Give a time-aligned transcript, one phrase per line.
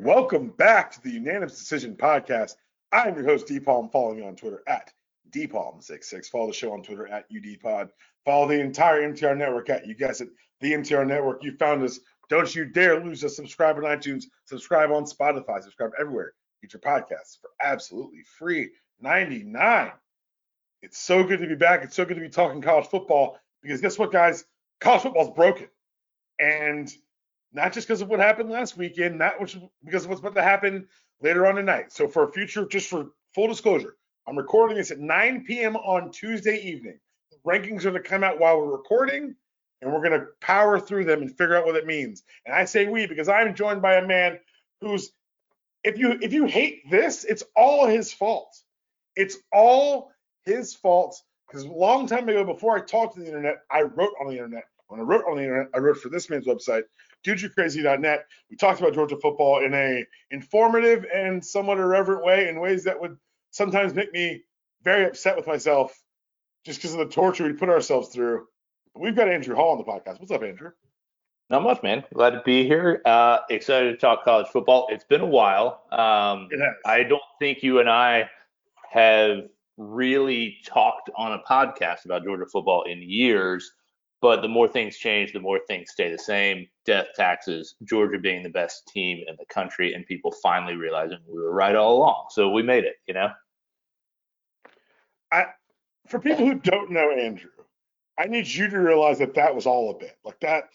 [0.00, 2.54] Welcome back to the Unanimous Decision Podcast.
[2.92, 3.90] I'm your host, DPalm.
[3.90, 4.92] Follow me on Twitter at
[5.32, 6.26] DPalm66.
[6.26, 7.88] Follow the show on Twitter at UDPod.
[8.24, 10.28] Follow the entire MTR network at, you guess it,
[10.60, 11.42] the MTR network.
[11.42, 11.98] You found us.
[12.30, 13.34] Don't you dare lose us.
[13.34, 14.26] Subscribe on iTunes.
[14.44, 15.60] Subscribe on Spotify.
[15.60, 16.32] Subscribe everywhere.
[16.62, 18.70] Get your podcasts for absolutely free
[19.00, 19.90] 99.
[20.80, 21.82] It's so good to be back.
[21.82, 24.44] It's so good to be talking college football because guess what, guys?
[24.80, 25.66] College football's broken.
[26.38, 26.88] And
[27.52, 30.42] not just because of what happened last weekend, not which, because of what's about to
[30.42, 30.86] happen
[31.20, 31.92] later on tonight.
[31.92, 35.76] So for future, just for full disclosure, I'm recording this at 9 p.m.
[35.76, 36.98] on Tuesday evening.
[37.30, 39.34] The rankings are going to come out while we're recording,
[39.80, 42.22] and we're going to power through them and figure out what it means.
[42.44, 44.38] And I say we because I'm joined by a man
[44.80, 45.12] who's
[45.84, 48.54] if you if you hate this, it's all his fault.
[49.16, 50.10] It's all
[50.44, 54.12] his fault because a long time ago, before I talked to the internet, I wrote
[54.20, 54.64] on the internet.
[54.88, 56.82] When I wrote on the internet, I wrote for this man's website,
[57.24, 58.24] DudeYouCrazy.net.
[58.50, 63.00] We talked about Georgia football in a informative and somewhat irreverent way, in ways that
[63.00, 63.16] would
[63.50, 64.42] sometimes make me
[64.82, 66.00] very upset with myself,
[66.64, 68.46] just because of the torture we put ourselves through.
[68.94, 70.20] But we've got Andrew Hall on the podcast.
[70.20, 70.70] What's up, Andrew?
[71.50, 72.04] Not much, man.
[72.12, 73.00] Glad to be here.
[73.06, 74.86] Uh, excited to talk college football.
[74.90, 75.84] It's been a while.
[75.90, 76.74] Um, It has.
[76.84, 78.28] I don't think you and I
[78.90, 79.44] have
[79.78, 83.72] really talked on a podcast about Georgia football in years.
[84.20, 86.66] But the more things change, the more things stay the same.
[86.88, 91.38] Death, taxes, Georgia being the best team in the country, and people finally realizing we
[91.38, 92.28] were right all along.
[92.30, 93.28] So we made it, you know?
[95.30, 95.48] I,
[96.06, 97.50] for people who don't know Andrew,
[98.18, 100.70] I need you to realize that that was all a bit like that.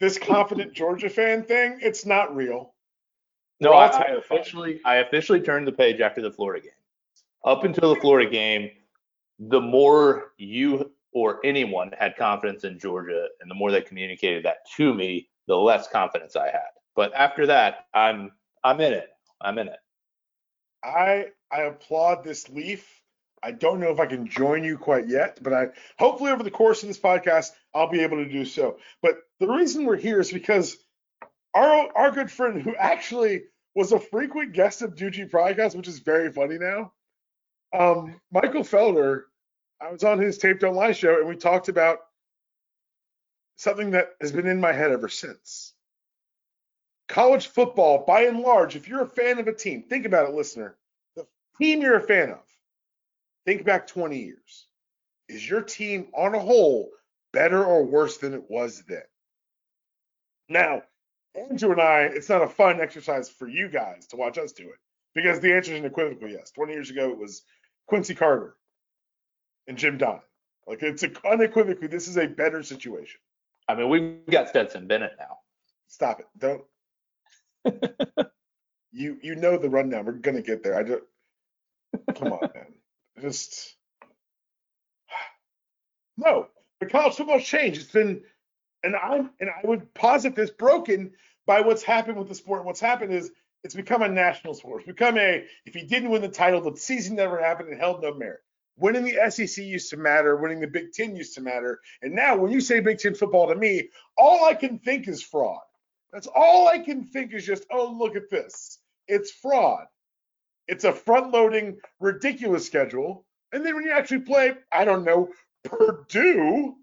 [0.00, 2.74] This confident Georgia fan thing, it's not real.
[3.60, 6.72] No, I, I officially I officially turned the page after the Florida game.
[7.44, 8.70] Up until the Florida game,
[9.38, 14.56] the more you or anyone had confidence in Georgia and the more they communicated that
[14.76, 16.70] to me, the less confidence I had.
[16.96, 19.08] But after that, I'm I'm in it.
[19.40, 19.78] I'm in it.
[20.82, 22.88] I I applaud this leaf.
[23.42, 25.66] I don't know if I can join you quite yet, but I
[25.98, 28.78] hopefully over the course of this podcast I'll be able to do so.
[29.02, 30.78] But the reason we're here is because
[31.54, 33.44] our our good friend who actually
[33.74, 36.92] was a frequent guest of Juji podcast, which is very funny now.
[37.76, 39.22] Um, Michael Felder,
[39.80, 41.98] I was on his taped online show and we talked about
[43.56, 45.72] something that has been in my head ever since.
[47.08, 50.34] College football, by and large, if you're a fan of a team, think about it,
[50.34, 50.76] listener.
[51.16, 51.26] The
[51.60, 52.42] team you're a fan of,
[53.44, 54.66] think back 20 years.
[55.28, 56.90] Is your team on a whole
[57.32, 59.02] better or worse than it was then?
[60.48, 60.82] Now,
[61.34, 64.64] Andrew and I, it's not a fun exercise for you guys to watch us do
[64.64, 64.78] it
[65.14, 66.50] because the answer is unequivocal yes.
[66.52, 67.42] 20 years ago, it was
[67.86, 68.54] Quincy Carter
[69.66, 70.20] and Jim Donnan.
[70.66, 73.20] Like it's unequivocally, this is a better situation.
[73.68, 75.38] I mean, we've got Stetson Bennett now.
[75.88, 76.26] Stop it.
[76.38, 76.64] Don't.
[78.92, 80.04] you you know the rundown.
[80.04, 80.76] We're gonna get there.
[80.76, 81.02] I just
[82.16, 82.66] come on, man.
[83.20, 83.76] Just
[86.16, 86.48] no.
[86.80, 87.80] The college football's changed.
[87.80, 88.22] It's been,
[88.82, 91.12] and I'm and I would posit this broken
[91.46, 92.64] by what's happened with the sport.
[92.64, 93.30] What's happened is
[93.62, 94.80] it's become a national sport.
[94.80, 98.02] It's become a if he didn't win the title, the season never happened and held
[98.02, 98.40] no merit.
[98.76, 100.36] Winning the SEC used to matter.
[100.36, 101.80] Winning the Big Ten used to matter.
[102.02, 105.22] And now, when you say Big Ten football to me, all I can think is
[105.22, 105.60] fraud.
[106.12, 108.78] That's all I can think is just, oh, look at this.
[109.08, 109.86] It's fraud.
[110.68, 113.26] It's a front loading, ridiculous schedule.
[113.52, 115.30] And then when you actually play, I don't know,
[115.64, 116.74] Purdue,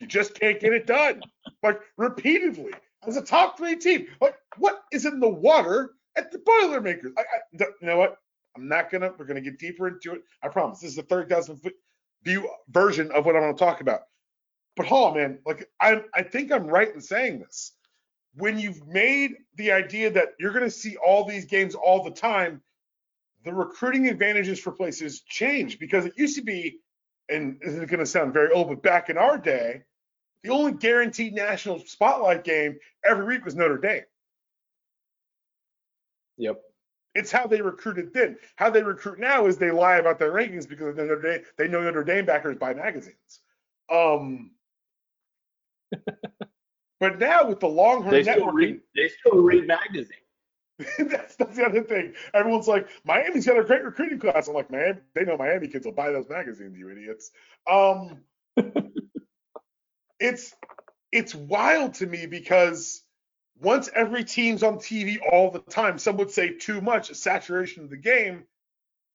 [0.00, 1.22] you just can't get it done.
[1.62, 2.72] Like repeatedly
[3.06, 4.06] as a top three team.
[4.20, 7.12] Like, what is in the water at the Boilermakers?
[7.16, 8.16] I, I, you know what?
[8.56, 10.22] I'm not to, we're to get deeper into it.
[10.42, 10.80] I promise.
[10.80, 11.74] This is the 30,000 foot
[12.24, 14.02] view version of what I'm to talk about.
[14.76, 17.72] But Hall, man, like I, I think I'm right in saying this
[18.34, 22.62] when you've made the idea that you're to see all these games all the time,
[23.44, 26.78] the recruiting advantages for places change because it used to be,
[27.28, 29.82] and this is to sound very old, but back in our day,
[30.42, 34.02] the only guaranteed national spotlight game every week was Notre Dame.
[36.38, 36.60] Yep.
[37.14, 38.38] It's how they recruited then.
[38.56, 41.82] How they recruit now is they lie about their rankings because Notre Dame, they know
[41.82, 43.40] Notre Dame backers buy magazines.
[43.90, 44.52] Um,
[47.00, 48.80] but now with the Longhorn They still Network, read.
[48.96, 50.22] They still read magazines.
[50.98, 52.14] that's, that's the other thing.
[52.34, 54.48] Everyone's like, Miami's got a great recruiting class.
[54.48, 57.30] I'm like, Miami, they know Miami kids will buy those magazines, you idiots.
[57.70, 58.22] Um,
[60.20, 60.54] it's
[61.10, 63.01] it's wild to me because
[63.62, 67.90] once every team's on TV all the time, some would say too much, saturation of
[67.90, 68.44] the game.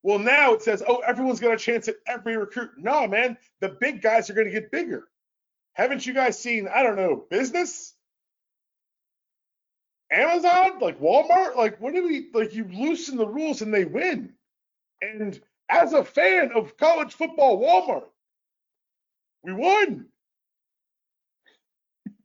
[0.03, 2.71] Well, now it says, oh, everyone's got a chance at every recruit.
[2.77, 5.07] No, man, the big guys are going to get bigger.
[5.73, 7.93] Haven't you guys seen, I don't know, business?
[10.09, 12.53] Amazon, like Walmart, like what do we like?
[12.53, 14.33] You loosen the rules and they win.
[15.01, 18.05] And as a fan of college football, Walmart,
[19.43, 20.05] we won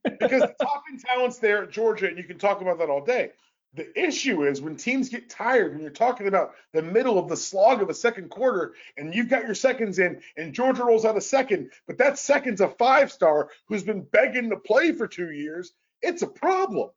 [0.05, 3.05] because the top end talent's there at Georgia, and you can talk about that all
[3.05, 3.31] day.
[3.75, 7.37] The issue is when teams get tired, when you're talking about the middle of the
[7.37, 11.17] slog of a second quarter, and you've got your seconds in, and Georgia rolls out
[11.17, 15.31] a second, but that second's a five star who's been begging to play for two
[15.31, 15.73] years,
[16.03, 16.91] it's a problem.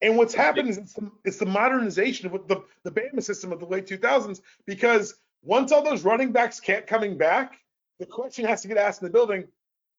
[0.00, 3.58] And what's happened is it's the, it's the modernization of the, the Bama system of
[3.58, 7.58] the late 2000s because once all those running backs can't coming back,
[7.98, 9.48] the question has to get asked in the building,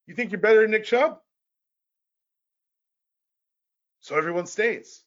[0.09, 1.19] you think you're better than Nick Chubb?
[4.01, 5.03] So everyone stays.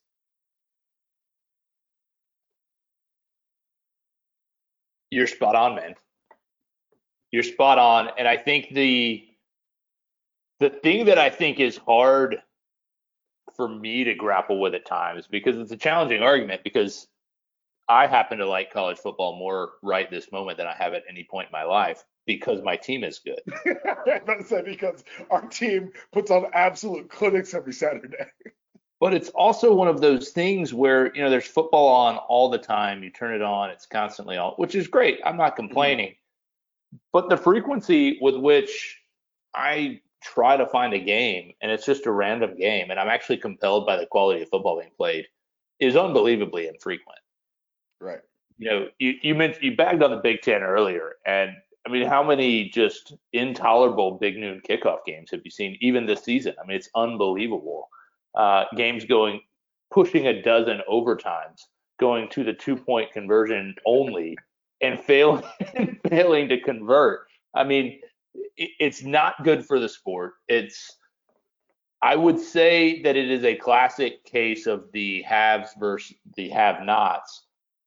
[5.11, 5.95] You're spot on, man.
[7.33, 8.11] You're spot on.
[8.17, 9.27] And I think the
[10.61, 12.41] the thing that I think is hard
[13.57, 17.09] for me to grapple with at times because it's a challenging argument because
[17.89, 21.25] I happen to like college football more right this moment than I have at any
[21.25, 23.41] point in my life because my team is good.
[24.29, 28.27] I say because our team puts on absolute clinics every Saturday.
[29.01, 32.59] But it's also one of those things where, you know, there's football on all the
[32.59, 33.03] time.
[33.03, 35.19] You turn it on, it's constantly on, which is great.
[35.25, 36.11] I'm not complaining.
[36.11, 36.99] Mm-hmm.
[37.13, 39.01] But the frequency with which
[39.55, 43.39] I try to find a game and it's just a random game and I'm actually
[43.39, 45.27] compelled by the quality of football being played
[45.81, 47.19] is unbelievably infrequent.
[48.01, 48.21] Right.
[48.59, 52.07] You know, you, you mentioned you bagged on the Big Ten earlier and I mean,
[52.07, 56.55] how many just intolerable big noon kickoff games have you seen even this season?
[56.63, 57.89] I mean, it's unbelievable.
[58.35, 59.41] Uh, games going
[59.91, 61.63] pushing a dozen overtimes,
[61.99, 64.37] going to the two point conversion only,
[64.81, 65.43] and failing
[66.09, 67.27] failing to convert.
[67.55, 68.01] I mean,
[68.57, 70.35] it, it's not good for the sport.
[70.49, 70.97] It's
[72.01, 77.42] I would say that it is a classic case of the haves versus the have-nots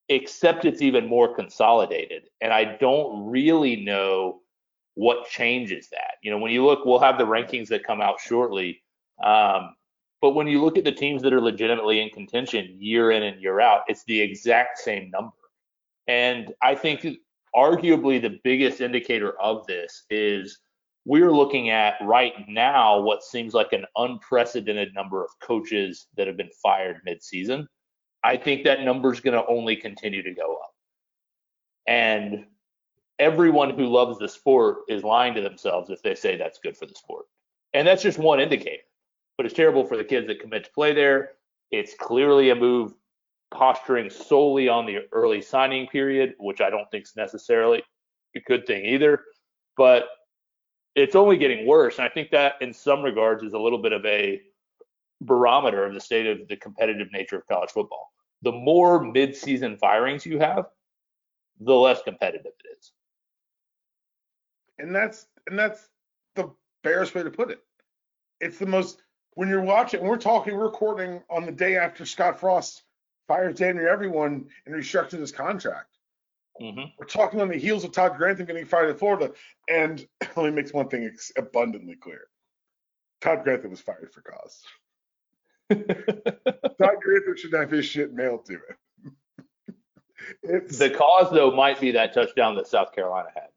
[0.10, 2.24] except it's even more consolidated.
[2.42, 4.42] And I don't really know
[4.96, 6.16] what changes that.
[6.22, 8.82] You know, when you look, we'll have the rankings that come out shortly.
[9.24, 9.76] Um,
[10.22, 13.42] but when you look at the teams that are legitimately in contention year in and
[13.42, 15.34] year out, it's the exact same number.
[16.08, 17.06] And I think
[17.56, 20.60] arguably the biggest indicator of this is
[21.06, 26.38] we're looking at right now what seems like an unprecedented number of coaches that have
[26.38, 27.68] been fired midseason.
[28.26, 30.74] I think that number is going to only continue to go up.
[31.86, 32.48] And
[33.20, 36.88] everyone who loves the sport is lying to themselves if they say that's good for
[36.88, 37.26] the sport.
[37.76, 38.82] And that's just one indicator.
[39.38, 41.34] But it's terrible for the kids that commit to play there.
[41.70, 42.96] It's clearly a move
[43.54, 47.84] posturing solely on the early signing period, which I don't think is necessarily
[48.36, 49.22] a good thing either.
[49.78, 50.06] But
[50.96, 52.00] it's only getting worse.
[52.00, 54.42] And I think that in some regards is a little bit of a
[55.22, 58.10] barometer of the state of the competitive nature of college football
[58.46, 60.68] the more mid-season firings you have,
[61.60, 62.92] the less competitive it is.
[64.78, 65.90] And that's and that's
[66.36, 66.52] the
[66.84, 67.60] barest way to put it.
[68.40, 69.02] It's the most
[69.34, 70.02] when you're watching.
[70.02, 72.84] We're talking, we're recording on the day after Scott Frost
[73.28, 75.98] fires damn near everyone and restructured his contract.
[76.62, 76.86] Mm-hmm.
[77.00, 79.32] We're talking on the heels of Todd Grantham getting fired in Florida.
[79.70, 80.06] And
[80.36, 82.28] let me make one thing abundantly clear:
[83.22, 84.62] Todd Grantham was fired for cause.
[85.72, 89.14] Todd Grantham should have his shit mailed to him.
[90.44, 93.50] it's, the cause, though, might be that touchdown that South Carolina had.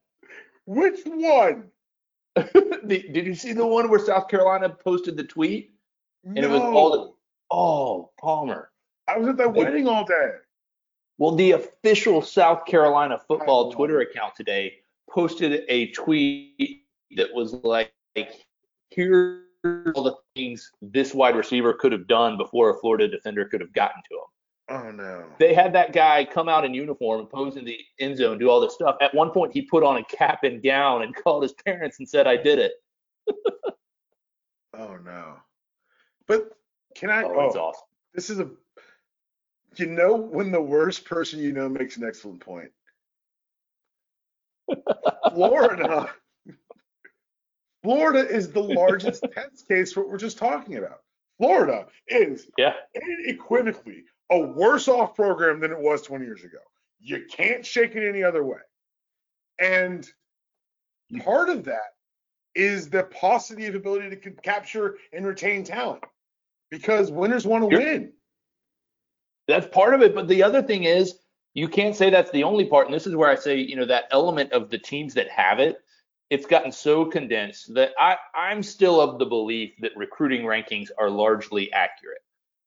[0.66, 1.64] Which one?
[2.86, 5.72] Did you see the one where South Carolina posted the tweet?
[6.24, 6.42] And no.
[6.42, 7.12] it was all the,
[7.50, 8.70] oh, Palmer.
[9.06, 10.32] I was at that wedding all day.
[11.16, 14.74] Well, the official South Carolina football Twitter account today
[15.10, 16.84] posted a tweet
[17.16, 17.92] that was like,
[18.90, 19.47] here
[19.94, 23.72] all the things this wide receiver could have done before a Florida defender could have
[23.72, 24.28] gotten to him.
[24.70, 25.24] Oh no.
[25.38, 28.50] They had that guy come out in uniform and pose in the end zone, do
[28.50, 28.96] all this stuff.
[29.00, 32.08] At one point, he put on a cap and gown and called his parents and
[32.08, 32.72] said, "I did it."
[34.74, 35.36] oh no.
[36.26, 36.52] But
[36.94, 37.22] can I?
[37.22, 37.82] Oh, oh, awesome.
[38.14, 38.50] This is a.
[39.76, 42.70] You know when the worst person you know makes an excellent point.
[45.32, 46.10] Florida
[47.82, 51.00] Florida is the largest test case for what we're just talking about.
[51.38, 52.72] Florida is yeah.
[52.96, 56.58] unequivocally a worse off program than it was 20 years ago.
[57.00, 58.58] You can't shake it any other way.
[59.60, 60.06] And
[61.20, 61.94] part of that
[62.54, 66.02] is the paucity of ability to capture and retain talent
[66.70, 68.12] because winners want to win.
[69.46, 70.14] That's part of it.
[70.14, 71.14] But the other thing is,
[71.54, 72.86] you can't say that's the only part.
[72.86, 75.60] And this is where I say, you know, that element of the teams that have
[75.60, 75.78] it
[76.30, 81.08] it's gotten so condensed that I, I'm still of the belief that recruiting rankings are
[81.08, 82.20] largely accurate.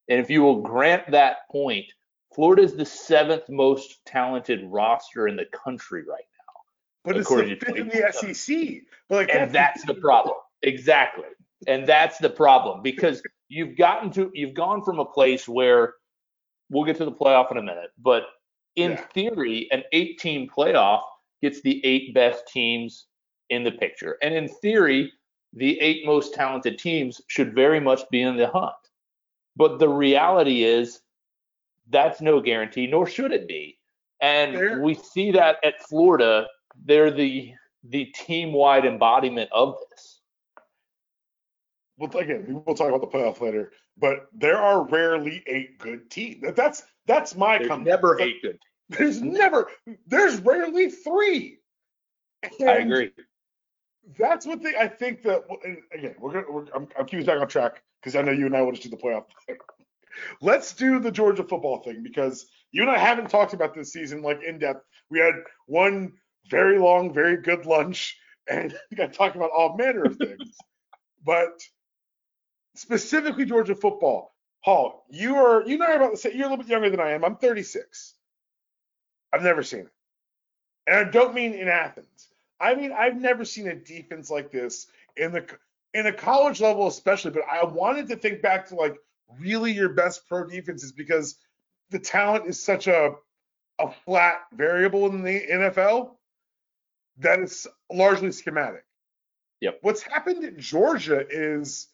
[0.09, 1.85] And if you will grant that point,
[2.33, 6.61] Florida is the seventh most talented roster in the country right now.
[7.03, 8.81] But it's the fifth in the SEC.
[9.09, 10.35] But like and that's the problem.
[10.63, 11.25] Exactly.
[11.67, 15.95] And that's the problem because you've gotten to you've gone from a place where
[16.69, 18.23] we'll get to the playoff in a minute, but
[18.75, 19.01] in yeah.
[19.13, 21.01] theory, an eight team playoff
[21.41, 23.07] gets the eight best teams
[23.51, 24.17] in the picture.
[24.23, 25.13] And in theory,
[25.53, 28.73] the eight most talented teams should very much be in the hunt.
[29.55, 31.01] But the reality is
[31.89, 33.77] that's no guarantee, nor should it be.
[34.21, 34.81] And Fair.
[34.81, 36.47] we see that at Florida,
[36.85, 37.53] they're the
[37.83, 40.21] the team wide embodiment of this.
[41.97, 46.43] Well, again, we'll talk about the playoff later, but there are rarely eight good teams.
[46.55, 48.59] That's that's my There's never eight good.
[48.89, 49.69] There's never.
[50.07, 51.57] There's rarely three.
[52.43, 53.11] And I agree.
[54.17, 54.75] That's what they.
[54.75, 55.43] I think that
[55.93, 56.67] again, we're gonna.
[56.73, 58.89] I'm, I'm keeping back on track because I know you and I want to do
[58.89, 59.25] the playoff.
[60.41, 64.21] Let's do the Georgia football thing because you and I haven't talked about this season
[64.21, 64.85] like in depth.
[65.09, 65.35] We had
[65.67, 66.13] one
[66.49, 68.17] very long, very good lunch,
[68.49, 70.57] and we got to talk about all manner of things.
[71.25, 71.61] but
[72.75, 76.33] specifically Georgia football, Hall, you are you know about the same.
[76.33, 77.23] You're a little bit younger than I am.
[77.23, 78.15] I'm 36.
[79.33, 79.91] I've never seen it,
[80.87, 82.30] and I don't mean in Athens.
[82.61, 84.87] I mean I've never seen a defense like this
[85.17, 85.45] in the
[85.93, 87.31] in a college level, especially.
[87.31, 88.97] But I wanted to think back to like
[89.39, 91.37] really your best pro defenses because
[91.89, 93.15] the talent is such a
[93.79, 96.11] a flat variable in the NFL
[97.17, 98.85] that it's largely schematic.
[99.61, 99.79] Yep.
[99.81, 101.87] What's happened at Georgia is,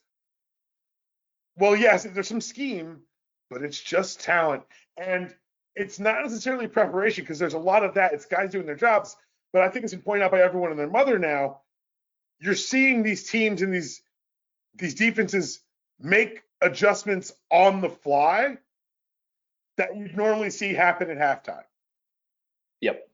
[1.56, 3.00] well, yes, there's some scheme,
[3.50, 4.62] but it's just talent.
[4.96, 5.34] And
[5.76, 8.12] it's not necessarily preparation because there's a lot of that.
[8.14, 9.16] It's guys doing their jobs.
[9.52, 11.60] But I think it's been pointed out by everyone and their mother now.
[12.40, 14.02] You're seeing these teams and these
[14.74, 15.60] these defenses
[15.98, 18.58] make adjustments on the fly
[19.76, 21.64] that you'd normally see happen at halftime.
[22.80, 23.08] Yep.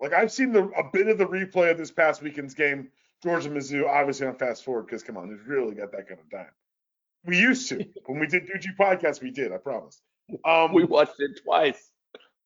[0.00, 2.88] Like I've seen the a bit of the replay of this past weekend's game,
[3.22, 3.88] Georgia Mizzou.
[3.88, 6.50] Obviously, on fast forward because come on, it's really got that kind of time.
[7.24, 9.22] We used to when we did Duji podcast.
[9.22, 10.00] We did, I promise.
[10.44, 11.91] Um, we watched it twice.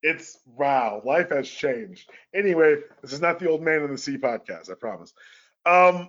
[0.07, 2.09] It's wow, life has changed.
[2.33, 4.71] Anyway, this is not the old man in the sea podcast.
[4.71, 5.13] I promise.
[5.65, 6.09] Um,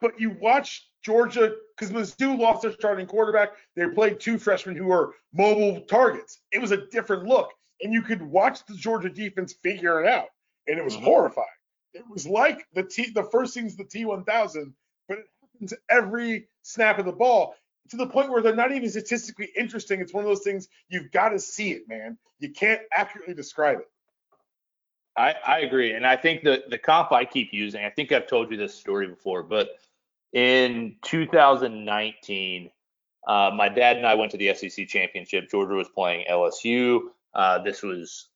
[0.00, 3.50] but you watch Georgia because Mizzou lost their starting quarterback.
[3.76, 6.40] They played two freshmen who were mobile targets.
[6.50, 10.30] It was a different look, and you could watch the Georgia defense figure it out,
[10.66, 11.04] and it was mm-hmm.
[11.04, 11.46] horrifying.
[11.94, 14.72] It was like the T, the first thing's the T1000,
[15.08, 17.54] but it happens every snap of the ball
[17.90, 20.00] to the point where they're not even statistically interesting.
[20.00, 22.18] It's one of those things you've got to see it, man.
[22.38, 23.88] You can't accurately describe it.
[25.16, 27.84] I, I agree, and I think the the comp I keep using.
[27.84, 29.70] I think I've told you this story before, but
[30.34, 32.70] in 2019,
[33.26, 35.50] uh, my dad and I went to the SEC championship.
[35.50, 37.00] Georgia was playing LSU.
[37.34, 38.28] Uh, this was,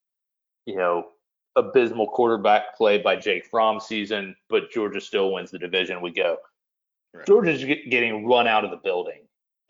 [0.65, 1.09] you know,
[1.57, 6.01] abysmal quarterback play by Jake Fromm season, but Georgia still wins the division.
[6.01, 6.39] We go.
[7.13, 7.27] Right.
[7.27, 9.21] Georgia's getting run out of the building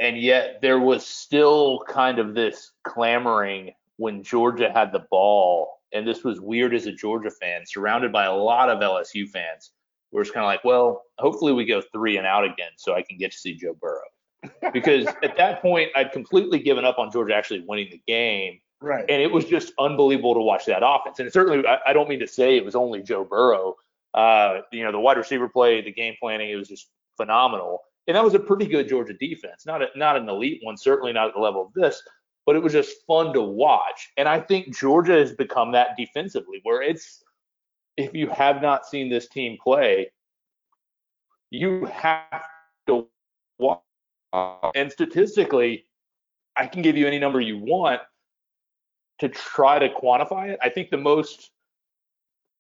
[0.01, 6.09] and yet there was still kind of this clamoring when Georgia had the ball, and
[6.09, 9.73] this was weird as a Georgia fan, surrounded by a lot of LSU fans.
[10.11, 13.03] We're just kind of like, well, hopefully we go three and out again, so I
[13.03, 14.01] can get to see Joe Burrow.
[14.73, 18.61] Because at that point, I'd completely given up on Georgia actually winning the game.
[18.81, 19.05] Right.
[19.09, 21.19] And it was just unbelievable to watch that offense.
[21.19, 23.75] And certainly, I, I don't mean to say it was only Joe Burrow.
[24.15, 28.17] Uh, you know, the wide receiver play, the game planning, it was just phenomenal and
[28.17, 29.67] that was a pretty good Georgia defense.
[29.67, 32.03] Not a, not an elite one, certainly not at the level of this,
[32.47, 34.11] but it was just fun to watch.
[34.17, 37.23] And I think Georgia has become that defensively, where it's
[37.97, 40.11] if you have not seen this team play,
[41.51, 42.45] you have
[42.87, 43.07] to
[43.59, 43.81] watch.
[44.75, 45.87] And statistically,
[46.57, 48.01] I can give you any number you want
[49.19, 50.59] to try to quantify it.
[50.63, 51.51] I think the most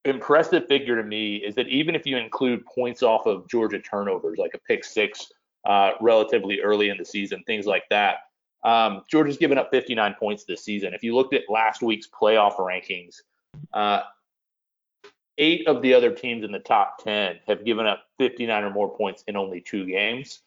[0.04, 4.38] impressive figure to me is that even if you include points off of Georgia turnovers,
[4.38, 5.30] like a pick six
[5.64, 8.18] uh, relatively early in the season, things like that,
[8.64, 10.94] um, Georgia's given up 59 points this season.
[10.94, 13.16] If you looked at last week's playoff rankings,
[13.72, 14.02] uh,
[15.38, 18.94] eight of the other teams in the top 10 have given up 59 or more
[18.94, 20.40] points in only two games.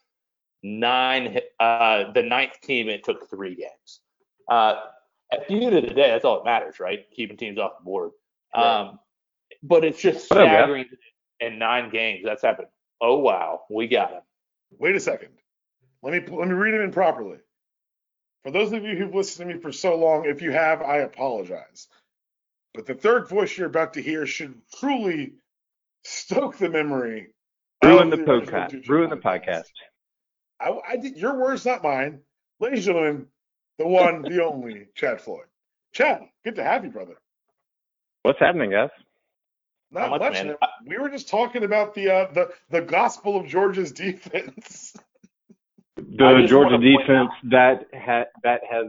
[0.62, 4.00] Nine, uh, the ninth team, it took three games.
[4.50, 4.82] Uh,
[5.32, 7.06] at the end of the day, that's all that matters, right?
[7.16, 8.12] Keeping teams off the board.
[8.54, 9.00] Um,
[9.64, 10.86] but it's just oh, staggering
[11.40, 12.22] in nine games.
[12.24, 12.68] That's happened.
[13.02, 14.22] Oh wow, we got him.
[14.78, 15.30] Wait a second.
[16.04, 17.38] Let me let me read it in properly.
[18.44, 20.98] For those of you who've listened to me for so long, if you have, I
[20.98, 21.88] apologize.
[22.74, 25.36] But the third voice you're about to hear should truly
[26.04, 27.30] stoke the memory.
[27.84, 28.88] Ruin the podcast.
[28.90, 29.70] Ruin the podcast.
[30.60, 32.20] I, I did your words, not mine.
[32.60, 33.28] Ladies and gentlemen,
[33.78, 35.46] the one, the only Chad Floyd.
[35.94, 37.16] Chad, good to have you, brother.
[38.24, 38.90] What's happening, guys?
[39.94, 40.56] Not much, much man.
[40.86, 44.96] We were just talking about the uh, the the gospel of Georgia's defense.
[45.96, 48.88] the Georgia defense that ha- that has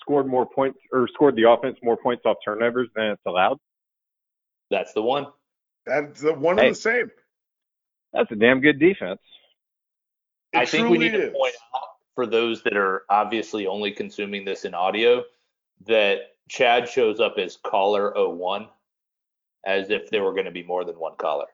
[0.00, 3.58] scored more points or scored the offense more points off turnovers than it's allowed.
[4.70, 5.26] That's the one.
[5.84, 7.10] That's the one hey, of the same.
[8.12, 9.20] That's a damn good defense.
[10.52, 11.30] It I think we need is.
[11.30, 11.82] to point out
[12.14, 15.24] for those that are obviously only consuming this in audio
[15.86, 18.68] that Chad shows up as caller 01
[19.64, 21.46] as if there were going to be more than one caller.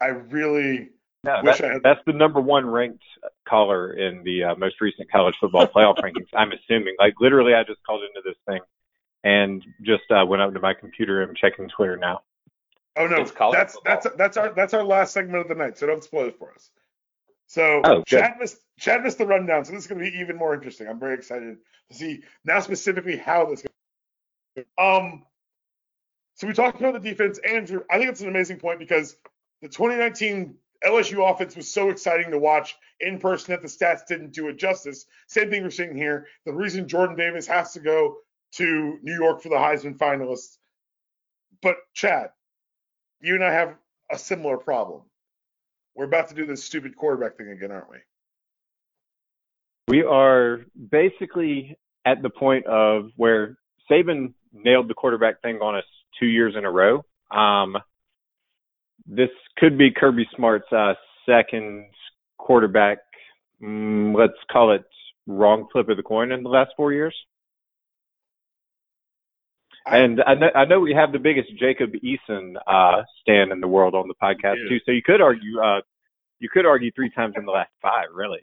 [0.00, 0.90] I really
[1.24, 1.82] no, wish that, I had...
[1.82, 3.04] that's the number one ranked
[3.48, 6.28] caller in the uh, most recent college football playoff rankings.
[6.34, 6.96] I'm assuming.
[6.98, 8.60] Like literally, I just called into this thing
[9.24, 12.22] and just uh, went up to my computer and checking Twitter now.
[12.96, 15.78] Oh no, that's that's that's our that's our last segment of the night.
[15.78, 16.70] So don't spoil it for us.
[17.46, 20.36] So oh, Chad missed Chad missed the rundown, so this is going to be even
[20.36, 20.88] more interesting.
[20.88, 21.56] I'm very excited
[21.90, 23.64] to see now specifically how this.
[24.76, 25.24] Um,
[26.34, 27.82] so we talked about the defense, Andrew.
[27.90, 29.16] I think it's an amazing point because
[29.60, 34.32] the 2019 LSU offense was so exciting to watch in person that the stats didn't
[34.32, 35.06] do it justice.
[35.28, 36.26] Same thing we're seeing here.
[36.44, 38.16] The reason Jordan Davis has to go
[38.52, 40.56] to New York for the Heisman finalists.
[41.62, 42.30] But Chad,
[43.20, 43.76] you and I have
[44.10, 45.02] a similar problem.
[45.94, 47.98] We're about to do this stupid quarterback thing again, aren't we?
[49.88, 53.58] We are basically at the point of where
[53.90, 55.84] Saban nailed the quarterback thing on us
[56.18, 57.04] two years in a row.
[57.30, 57.76] Um,
[59.06, 60.94] this could be Kirby Smart's uh,
[61.26, 61.86] second
[62.42, 62.98] quarterback,
[63.62, 64.84] mm, let's call it
[65.26, 67.14] wrong flip of the coin in the last four years.
[69.86, 73.66] And I know, I know we have the biggest Jacob Eason uh, stand in the
[73.66, 74.78] world on the podcast too.
[74.86, 75.80] So you could argue, uh,
[76.38, 78.42] you could argue three times in the last five, really.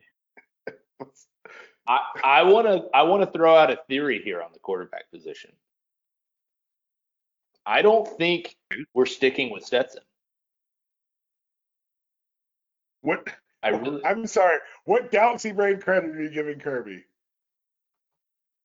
[1.88, 5.10] I, I want to I want to throw out a theory here on the quarterback
[5.12, 5.52] position.
[7.70, 8.58] I don't think
[8.96, 10.02] we're sticking with Stetson.
[13.02, 13.30] What?
[13.62, 14.04] I really.
[14.06, 14.58] I'm sorry.
[14.86, 17.04] What galaxy brain credit are you giving Kirby?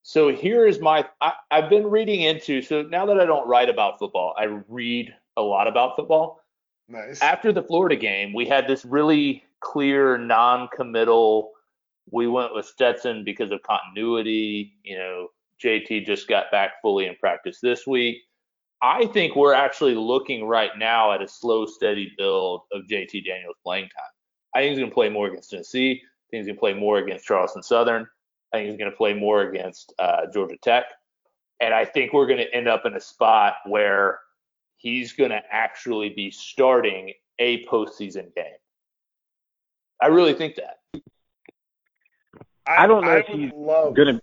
[0.02, 1.06] So here is my.
[1.20, 2.62] I, I've been reading into.
[2.62, 6.40] So now that I don't write about football, I read a lot about football.
[6.88, 7.20] Nice.
[7.20, 11.50] After the Florida game, we had this really clear non-committal.
[12.10, 14.74] We went with Stetson because of continuity.
[14.82, 15.28] You know,
[15.62, 18.22] JT just got back fully in practice this week.
[18.82, 23.56] I think we're actually looking right now at a slow, steady build of JT Daniels
[23.62, 24.10] playing time.
[24.54, 26.02] I think he's going to play more against Tennessee.
[26.02, 28.06] I think he's going to play more against Charleston Southern.
[28.52, 30.84] I think he's going to play more against uh, Georgia Tech.
[31.60, 34.20] And I think we're going to end up in a spot where
[34.76, 38.44] he's going to actually be starting a postseason game.
[40.00, 40.78] I really think that.
[42.66, 44.20] I, I don't know I if he's going to.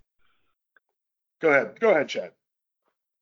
[1.41, 1.79] Go ahead.
[1.79, 2.31] Go ahead, Chad.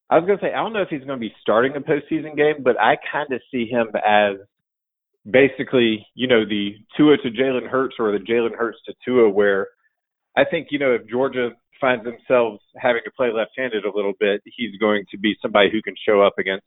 [0.10, 1.82] I was going to say, I don't know if he's going to be starting a
[1.82, 4.38] postseason game, but I kind of see him as
[5.30, 9.68] basically, you know, the Tua to Jalen Hurts or the Jalen Hurts to Tua, where
[10.36, 14.42] I think, you know, if Georgia finds themselves having to play left-handed a little bit,
[14.46, 16.66] he's going to be somebody who can show up against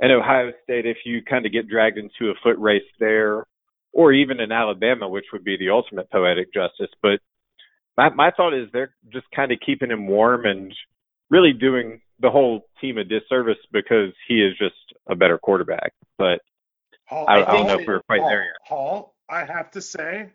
[0.00, 3.46] an Ohio State if you kind of get dragged into a foot race there,
[3.92, 6.90] or even in Alabama, which would be the ultimate poetic justice.
[7.02, 7.20] But
[7.96, 10.72] my my thought is they're just kind of keeping him warm and
[11.28, 14.74] really doing the whole team a disservice because he is just
[15.08, 15.92] a better quarterback.
[16.18, 16.40] But
[17.06, 18.52] Hall, I, I, don't know if we're quite Hall, there yet.
[18.66, 20.28] Hall, I have to say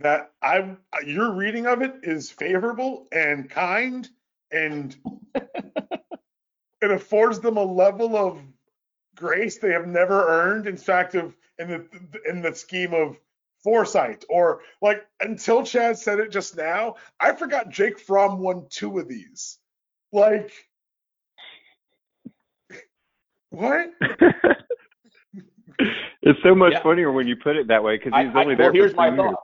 [0.00, 4.08] that I your reading of it is favorable and kind,
[4.50, 4.96] and
[5.34, 8.40] it affords them a level of
[9.14, 10.66] grace they have never earned.
[10.66, 11.86] In fact, of in the
[12.28, 13.16] in the scheme of
[13.62, 18.98] foresight or like until Chad said it just now, I forgot Jake Fromm won two
[18.98, 19.58] of these.
[20.12, 20.52] Like
[23.50, 23.90] what?
[26.22, 26.82] it's so much yeah.
[26.82, 28.66] funnier when you put it that way because he's I, only I, there.
[28.66, 29.18] Well, here's my years.
[29.18, 29.42] thought.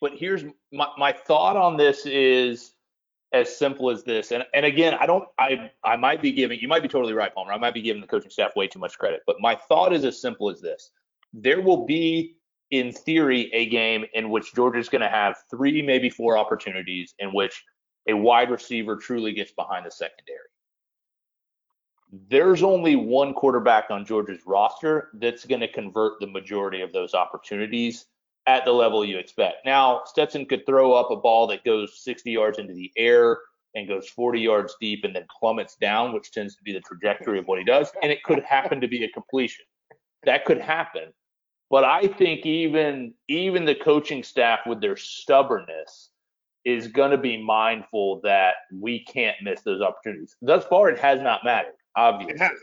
[0.00, 2.72] But here's my, my thought on this is
[3.32, 4.32] as simple as this.
[4.32, 7.34] And and again, I don't I I might be giving you might be totally right,
[7.34, 7.52] Palmer.
[7.52, 9.22] I might be giving the coaching staff way too much credit.
[9.26, 10.90] But my thought is as simple as this.
[11.32, 12.36] There will be
[12.70, 17.32] in theory a game in which Georgia's going to have three, maybe four opportunities in
[17.32, 17.62] which
[18.08, 20.48] a wide receiver truly gets behind the secondary
[22.28, 27.14] there's only one quarterback on Georgia's roster that's going to convert the majority of those
[27.14, 28.06] opportunities
[28.46, 29.64] at the level you expect.
[29.64, 33.38] Now, Stetson could throw up a ball that goes 60 yards into the air
[33.74, 37.38] and goes 40 yards deep and then plummets down, which tends to be the trajectory
[37.38, 37.90] of what he does.
[38.02, 39.64] And it could happen to be a completion.
[40.24, 41.12] That could happen.
[41.70, 46.10] But I think even even the coaching staff with their stubbornness
[46.64, 50.36] is going to be mindful that we can't miss those opportunities.
[50.40, 52.34] Thus far, it has not mattered, obviously.
[52.34, 52.58] It has.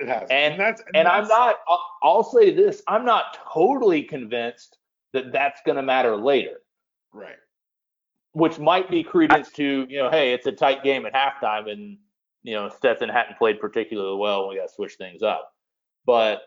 [0.00, 0.28] It has.
[0.30, 1.56] And, and that's and, and that's, I'm not.
[1.68, 4.78] I'll, I'll say this: I'm not totally convinced
[5.12, 6.60] that that's going to matter later.
[7.12, 7.36] Right.
[8.32, 11.98] Which might be credence to you know, hey, it's a tight game at halftime, and
[12.42, 15.52] you know Stetson hadn't played particularly well, and we got to switch things up.
[16.06, 16.42] But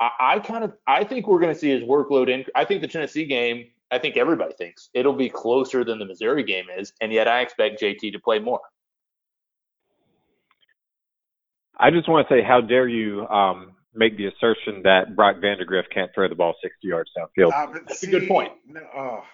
[0.00, 2.44] I, I kind of I think we're going to see his workload in.
[2.54, 3.66] I think the Tennessee game.
[3.90, 7.40] I think everybody thinks it'll be closer than the Missouri game is, and yet I
[7.40, 8.60] expect JT to play more.
[11.78, 15.84] I just want to say, how dare you um, make the assertion that Brock Vandagriff
[15.92, 17.52] can't throw the ball 60 yards downfield?
[17.52, 18.52] Uh, That's see, a good point.
[18.66, 19.24] No, oh.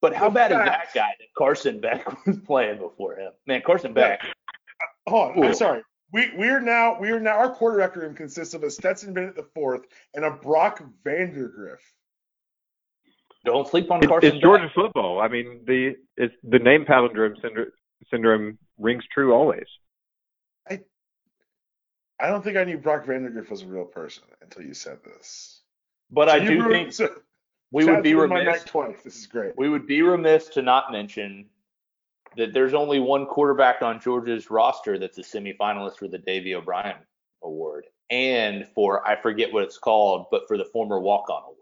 [0.00, 3.32] But how The bad is that guy that Carson Beck was playing before him?
[3.46, 4.20] Man, Carson Beck.
[5.08, 5.38] Hold on.
[5.38, 5.46] Ooh.
[5.48, 5.82] I'm sorry.
[6.12, 9.46] We we're now we are now our quarterback room consists of a Stetson Bennett the
[9.54, 9.82] fourth
[10.14, 11.80] and a Brock Vandagriff.
[13.44, 14.74] Don't sleep on It's, Carson it's Georgia Beck.
[14.74, 15.20] football.
[15.20, 17.70] I mean, the it's the name palindrome syndrome,
[18.10, 19.66] syndrome rings true always.
[20.68, 20.80] I
[22.20, 25.60] I don't think I knew Brock Vandagriff was a real person until you said this.
[26.10, 27.10] But So I do ruined- think so
[27.70, 28.62] we would be ruined my remiss.
[28.62, 29.02] night twice.
[29.04, 29.52] This is great.
[29.56, 31.46] We would be remiss to not mention
[32.36, 36.96] that there's only one quarterback on Georgia's roster that's a semifinalist for the Davy O'Brien
[37.42, 41.57] Award and for I forget what it's called, but for the former walk-on award,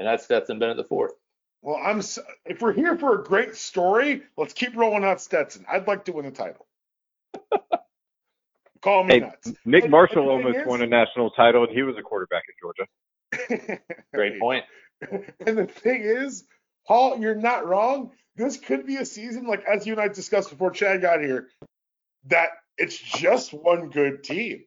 [0.00, 1.12] and that's Stetson Bennett the fourth.
[1.62, 1.98] Well, I'm
[2.46, 5.66] if we're here for a great story, let's keep rolling out Stetson.
[5.70, 6.66] I'd like to win the title.
[8.82, 9.52] Call me Hey, nuts.
[9.66, 12.44] Nick And- Marshall and almost is- won a national title, and he was a quarterback
[12.48, 13.78] in Georgia.
[14.14, 14.64] Great point.
[15.46, 16.44] And the thing is,
[16.86, 18.10] Paul, you're not wrong.
[18.36, 21.48] This could be a season, like as you and I discussed before Chad got here,
[22.26, 24.64] that it's just one good team.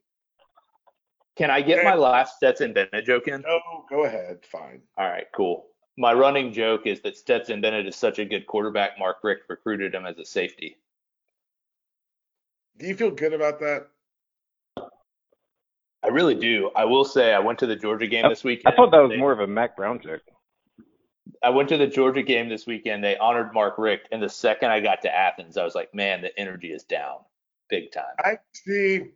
[1.35, 3.41] Can I get my last Stetson Bennett joke in?
[3.41, 4.39] No, go ahead.
[4.45, 4.81] Fine.
[4.97, 5.65] All right, cool.
[5.97, 9.93] My running joke is that Stetson Bennett is such a good quarterback, Mark Richt recruited
[9.95, 10.77] him as a safety.
[12.77, 13.87] Do you feel good about that?
[16.03, 16.69] I really do.
[16.75, 18.73] I will say I went to the Georgia game this weekend.
[18.73, 20.21] I thought that was They- more of a Mack Brown joke.
[21.41, 23.03] I went to the Georgia game this weekend.
[23.03, 26.21] They honored Mark Richt, and the second I got to Athens, I was like, man,
[26.21, 27.19] the energy is down
[27.69, 28.15] big time.
[28.19, 29.11] I see.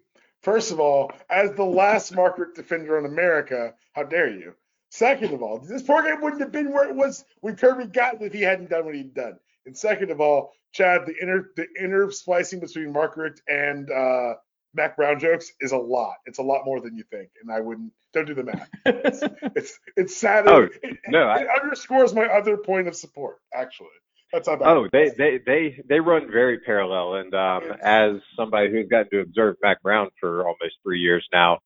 [0.47, 4.53] First of all, as the last Mark Richt defender in America, how dare you?
[4.89, 8.21] Second of all, this program wouldn't have been where it was when Kirby got it
[8.21, 9.37] if he hadn't done what he'd done.
[9.65, 14.35] And second of all, Chad, the inner the inner splicing between Mark Richt and uh,
[14.73, 16.15] Mack Brown jokes is a lot.
[16.25, 17.91] It's a lot more than you think, and I wouldn't.
[18.13, 18.69] Don't do the math.
[18.85, 20.47] It's it's, it's sad.
[20.47, 23.39] Oh, it, no, it underscores my other point of support.
[23.53, 23.89] Actually,
[24.31, 24.67] that's how bad.
[24.67, 29.19] Oh, they they they they run very parallel, and um, as somebody who's gotten to
[29.21, 31.59] observe Mack Brown for almost three years now,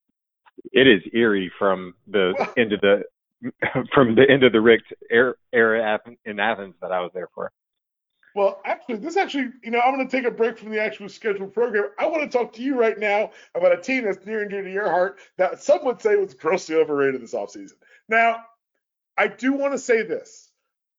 [0.71, 3.03] it is eerie from the end of the
[3.93, 7.51] from the end of the Richt era, era in Athens that I was there for.
[8.33, 11.09] Well, actually, this actually, you know, I'm going to take a break from the actual
[11.09, 11.89] scheduled program.
[11.99, 14.61] I want to talk to you right now about a team that's near and dear
[14.61, 17.73] to your heart that some would say was grossly overrated this offseason.
[18.07, 18.37] Now,
[19.17, 20.40] I do want to say this.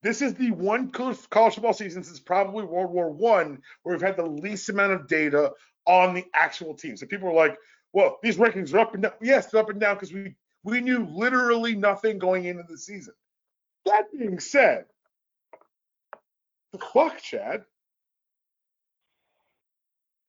[0.02, 4.16] This is the one college football season since probably World War One where we've had
[4.16, 5.52] the least amount of data
[5.86, 6.96] on the actual team.
[6.96, 7.56] So people are like,
[7.92, 10.34] "Well, these rankings are up and down." Yes, they're up and down because we
[10.64, 13.14] we knew literally nothing going into the season.
[13.86, 14.86] That being said,
[16.72, 17.64] the fuck, Chad.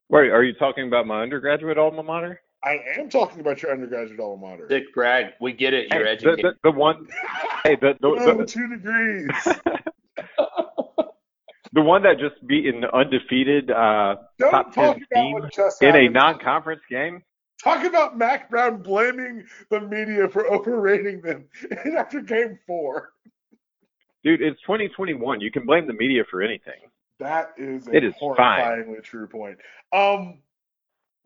[0.10, 2.42] Wait, are you talking about my undergraduate alma mater?
[2.64, 4.68] I am talking about your undergraduate alma mater.
[4.68, 5.88] Dick Bragg, we get it.
[5.92, 6.56] You're Hey, the, educated.
[6.64, 7.08] the, the one,
[7.64, 9.30] hey, the the, the, two degrees.
[11.74, 15.42] the one that just beat an undefeated uh, top ten team
[15.82, 17.22] in a non-conference game.
[17.62, 21.46] Talk about Mack Brown blaming the media for overrating them
[21.98, 23.14] after game four.
[24.24, 25.42] Dude, it's 2021.
[25.42, 26.80] You can blame the media for anything.
[27.20, 29.58] That is a It is horrifyingly true point.
[29.94, 30.40] Um,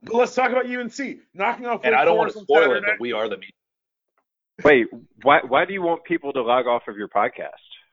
[0.04, 1.82] but let's talk about UNC knocking off.
[1.84, 2.86] and I don't want to on spoil it, Saturday.
[2.92, 3.52] but we are the media.
[4.64, 4.88] Wait,
[5.24, 7.52] why why do you want people to log off of your podcast?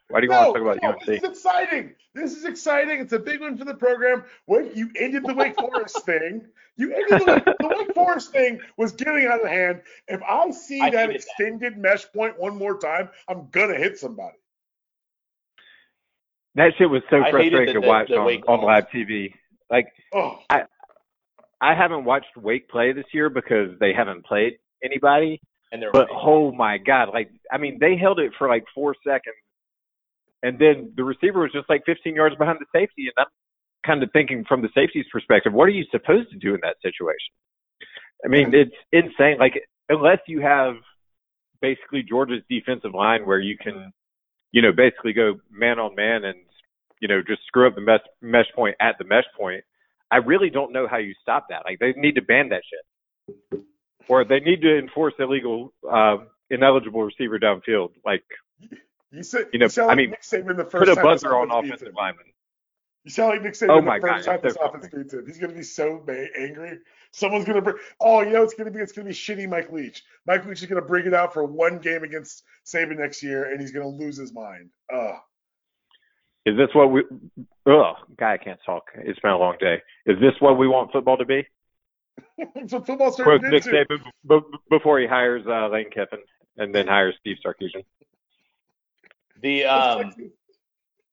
[0.09, 1.07] Why do you no, want to talk about no, UNC?
[1.07, 1.95] This is exciting.
[2.14, 3.01] This is exciting.
[3.01, 4.25] It's a big one for the program.
[4.47, 6.47] Wait, you ended the Wake Forest thing.
[6.77, 9.83] You ended the, the Wake Forest thing was getting out of hand.
[10.09, 11.14] If I see I that hated that.
[11.17, 14.37] extended mesh point one more time, I'm gonna hit somebody.
[16.57, 19.35] That shit was so I frustrating the- to watch the on, on live TV.
[19.71, 20.64] Like Oh, I
[21.72, 25.40] haven't watched Wake play this year because they haven't played anybody.
[25.72, 28.94] And they're But oh my god, like I mean, they held it for like four
[29.03, 29.37] seconds,
[30.42, 33.33] and then the receiver was just like 15 yards behind the safety, and I'm
[33.85, 36.77] kind of thinking from the safety's perspective, what are you supposed to do in that
[36.83, 37.33] situation?
[38.24, 39.38] I mean, it's insane.
[39.38, 40.74] Like unless you have
[41.61, 43.92] basically Georgia's defensive line where you can,
[44.53, 46.38] you know, basically go man on man and
[47.00, 49.64] you know just screw up the mesh mesh point at the mesh point.
[50.14, 51.62] I really don't know how you stop that.
[51.64, 53.61] Like they need to ban that shit,
[54.09, 56.18] or they need to enforce illegal, uh,
[56.50, 57.88] ineligible receiver downfield.
[58.05, 58.22] Like
[59.11, 61.50] You said You know, you I mean, Nick Saban the first put a buzzer on
[61.50, 61.94] offensive him.
[61.96, 62.27] linemen.
[63.03, 65.27] You sound like Nick Saban Oh the first God, time this so offense beats him.
[65.27, 66.07] He's gonna be so
[66.38, 66.79] angry.
[67.11, 67.77] Someone's gonna bring.
[68.00, 68.79] Oh, you know it's gonna be.
[68.79, 70.05] It's gonna be shitty Mike Leach.
[70.29, 73.61] Mike Leach is gonna bring it out for one game against Saban next year, and
[73.61, 74.70] he's gonna lose his mind.
[74.94, 75.16] Ugh.
[76.46, 77.02] Is this what we?
[77.66, 78.85] Oh, guy, I can't talk.
[78.96, 79.80] It's been a long day.
[80.07, 81.46] Is this what we want football to be?
[82.54, 83.85] That's what football's Quote turned Nick into.
[83.85, 86.20] Saban b- b- before he hires uh, Lane Kiffin
[86.59, 87.85] and then hires Steve Sarkisian.
[89.40, 90.14] The um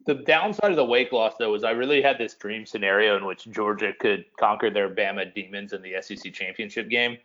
[0.05, 3.25] the downside of the Wake loss though was I really had this dream scenario in
[3.25, 7.17] which Georgia could conquer their Bama demons in the SEC championship game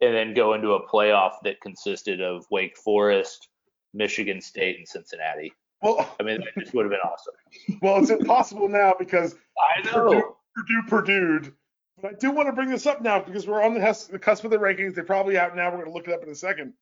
[0.00, 3.48] and then go into a playoff that consisted of Wake Forest,
[3.92, 5.52] Michigan State, and Cincinnati.
[5.82, 7.34] Well, I mean, that just would have been awesome.
[7.82, 11.52] well, it's impossible now because I Purdue, Purdue, Purdue.
[12.00, 14.18] But I do want to bring this up now because we're on the, hus- the
[14.18, 14.94] cusp of the rankings.
[14.94, 15.66] They're probably out now.
[15.66, 16.72] We're going to look it up in a second.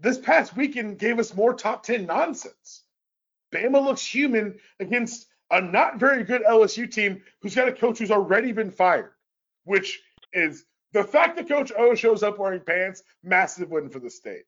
[0.00, 2.82] This past weekend gave us more top 10 nonsense.
[3.52, 8.10] Bama looks human against a not very good LSU team who's got a coach who's
[8.10, 9.12] already been fired,
[9.64, 10.00] which
[10.32, 14.44] is the fact that Coach O shows up wearing pants, massive win for the state.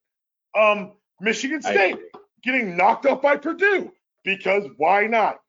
[0.57, 2.09] Um, Michigan I State agree.
[2.43, 3.93] Getting knocked off by Purdue
[4.25, 5.41] because why not?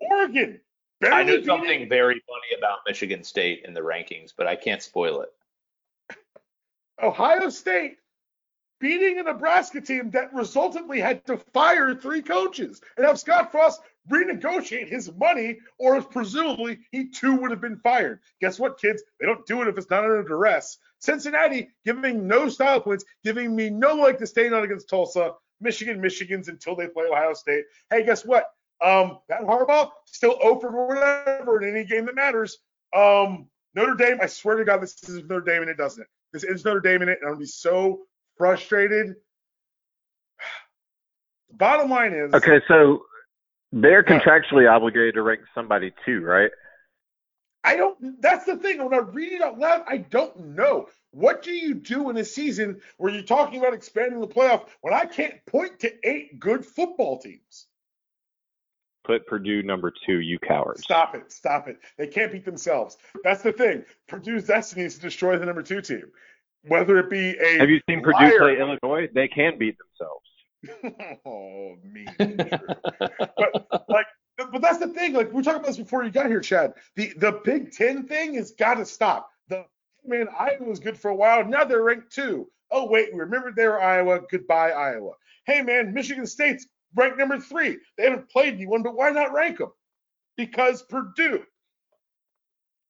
[0.00, 0.60] Oregon.
[1.02, 5.22] I knew something very funny about Michigan State in the rankings, but I can't spoil
[5.22, 6.16] it.
[7.02, 7.96] Ohio State
[8.80, 13.80] beating a Nebraska team that resultantly had to fire three coaches and have Scott Frost
[14.10, 18.20] renegotiate his money, or presumably he too would have been fired.
[18.40, 19.02] Guess what, kids?
[19.20, 20.78] They don't do it if it's not under duress.
[20.98, 25.34] Cincinnati giving no style points, giving me no leg to stand on against Tulsa.
[25.60, 27.64] Michigan, Michigan's until they play Ohio State.
[27.90, 28.46] Hey, guess what?
[28.82, 32.58] Um, Pat Harbaugh still over for whatever in any game that matters.
[32.96, 36.06] Um, Notre Dame, I swear to God, this is Notre Dame and it doesn't.
[36.32, 38.00] This is Notre Dame in it, and I'm gonna be so
[38.38, 39.16] frustrated.
[41.52, 43.02] Bottom line is, Okay, so
[43.72, 44.18] they're Yeah.
[44.18, 46.50] contractually obligated to rank somebody too, right?
[47.62, 48.20] I don't.
[48.22, 48.82] That's the thing.
[48.82, 50.88] When I read it out loud, I don't know.
[51.12, 54.94] What do you do in a season where you're talking about expanding the playoff when
[54.94, 57.66] I can't point to eight good football teams?
[59.04, 60.82] Put Purdue number two, you cowards.
[60.82, 61.32] Stop it.
[61.32, 61.78] Stop it.
[61.98, 62.96] They can't beat themselves.
[63.24, 63.84] That's the thing.
[64.08, 66.04] Purdue's destiny is to destroy the number two team,
[66.64, 67.58] whether it be a.
[67.58, 69.08] Have you seen Purdue play Illinois?
[69.12, 70.24] They can beat themselves.
[71.24, 72.06] oh, mean.
[72.98, 74.06] but like,
[74.52, 75.12] but that's the thing.
[75.12, 76.74] Like we were talking about this before you got here, Chad.
[76.96, 79.30] The the Big Ten thing has got to stop.
[79.48, 79.64] The
[80.04, 81.44] man, Iowa was good for a while.
[81.44, 82.50] Now they're ranked two.
[82.70, 84.20] Oh wait, remember they were Iowa.
[84.30, 85.12] Goodbye, Iowa.
[85.46, 87.78] Hey man, Michigan State's ranked number three.
[87.96, 89.72] They haven't played anyone, but why not rank them?
[90.36, 91.44] Because Purdue.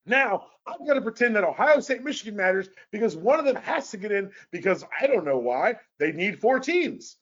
[0.07, 3.91] Now I've got to pretend that Ohio State, Michigan matters because one of them has
[3.91, 7.17] to get in because I don't know why they need four teams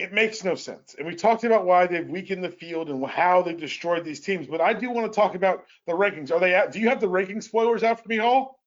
[0.00, 0.94] it makes no sense.
[0.96, 4.46] And we talked about why they've weakened the field and how they've destroyed these teams.
[4.46, 6.32] But I do want to talk about the rankings.
[6.32, 6.72] Are they out?
[6.72, 8.58] Do you have the ranking spoilers out for me, Hall?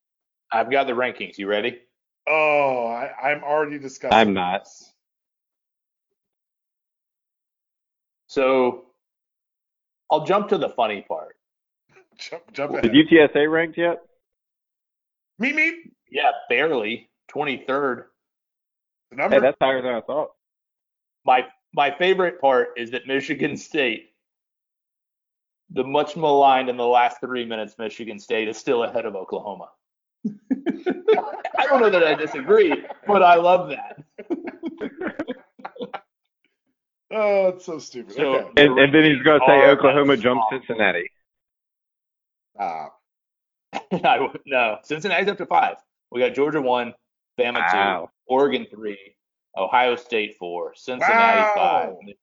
[0.52, 1.40] I've got the rankings.
[1.40, 1.80] You ready?
[2.28, 4.16] Oh, I, I'm already discussing.
[4.16, 4.66] I'm not.
[4.66, 4.94] this.
[8.28, 8.86] So
[10.12, 11.36] I'll jump to the funny part.
[12.20, 13.08] Jump, jump Did ahead.
[13.08, 13.98] UTSA ranked yet?
[15.40, 15.74] Me, me.
[16.12, 18.04] Yeah, barely 23rd.
[19.10, 19.36] The number.
[19.38, 20.30] Hey, that's higher than I thought.
[21.26, 24.12] My my favorite part is that Michigan State,
[25.72, 29.70] the much maligned in the last three minutes, Michigan State is still ahead of Oklahoma.
[31.58, 34.04] I don't know that I disagree, but I love that.
[37.12, 38.16] oh, it's so stupid.
[38.16, 38.64] So- okay.
[38.66, 40.46] And, and then he's going to say oh, Oklahoma jumped.
[40.52, 41.10] Cincinnati.
[42.60, 42.90] I
[44.20, 45.78] would- no, Cincinnati's up to five.
[46.12, 46.94] We got Georgia one,
[47.40, 48.06] Bama Wow.
[48.06, 49.16] two, Oregon three,
[49.58, 51.54] Ohio State four, Cincinnati Wow.
[51.56, 52.16] five,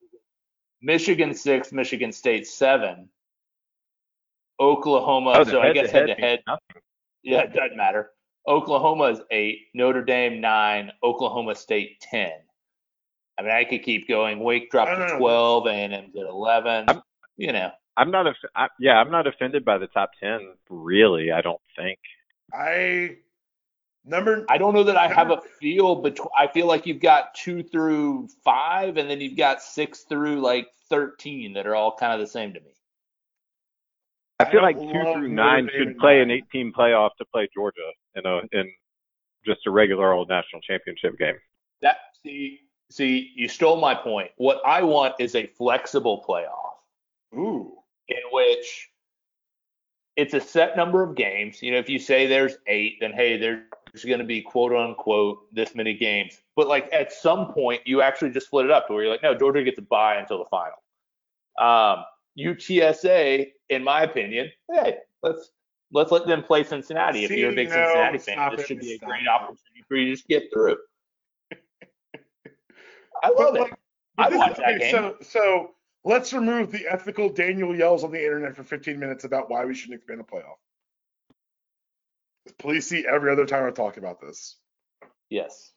[0.82, 3.08] Michigan six, Michigan State seven,
[4.58, 5.44] Oklahoma.
[5.46, 6.82] So I guess head head-to-head to head, means nothing.
[7.22, 8.10] yeah, it doesn't matter.
[8.48, 12.32] Oklahoma is eight, Notre Dame nine, Oklahoma State ten.
[13.38, 14.40] I mean, I could keep going.
[14.40, 15.18] Wake dropped No, no, to uh.
[15.18, 16.84] twelve, A&M's at eleven.
[16.88, 17.02] I'm-
[17.36, 18.26] you know, I'm not.
[18.26, 20.54] Aff- I, yeah, I'm not offended by the top ten.
[20.68, 21.98] Really, I don't think.
[22.52, 23.16] I
[24.04, 24.44] number.
[24.48, 26.28] I don't know that I have a feel between.
[26.38, 30.68] I feel like you've got two through five, and then you've got six through like
[30.88, 32.70] thirteen that are all kind of the same to me.
[34.40, 38.24] I feel like two through nine should play an 18 playoff to play Georgia in
[38.24, 38.72] a in
[39.44, 41.34] just a regular old national championship game.
[41.82, 42.60] That see
[42.90, 44.30] see you stole my point.
[44.36, 47.38] What I want is a flexible playoff.
[47.38, 47.76] Ooh.
[48.08, 48.88] In which
[50.16, 51.62] it's a set number of games.
[51.62, 53.62] You know, if you say there's eight, then hey, there's
[54.04, 56.38] going to be quote unquote this many games.
[56.56, 59.22] But like at some point, you actually just split it up to where you're like,
[59.22, 60.76] no, Georgia gets a bye until the final.
[61.58, 62.04] Um,
[62.38, 65.50] UTSA, in my opinion, hey, let's
[65.92, 67.24] let's let them play Cincinnati.
[67.24, 69.28] if you're a big no, Cincinnati fan, this should be a great it.
[69.28, 70.76] opportunity for you to just get through.
[73.22, 73.60] I love but, it.
[73.60, 73.74] Like,
[74.18, 74.92] I watch that game.
[74.92, 75.70] So, so
[76.04, 79.74] let's remove the ethical Daniel yells on the internet for 15 minutes about why we
[79.74, 80.58] shouldn't expand a playoff.
[82.60, 84.56] Please see every other time I talk about this.
[85.30, 85.72] Yes.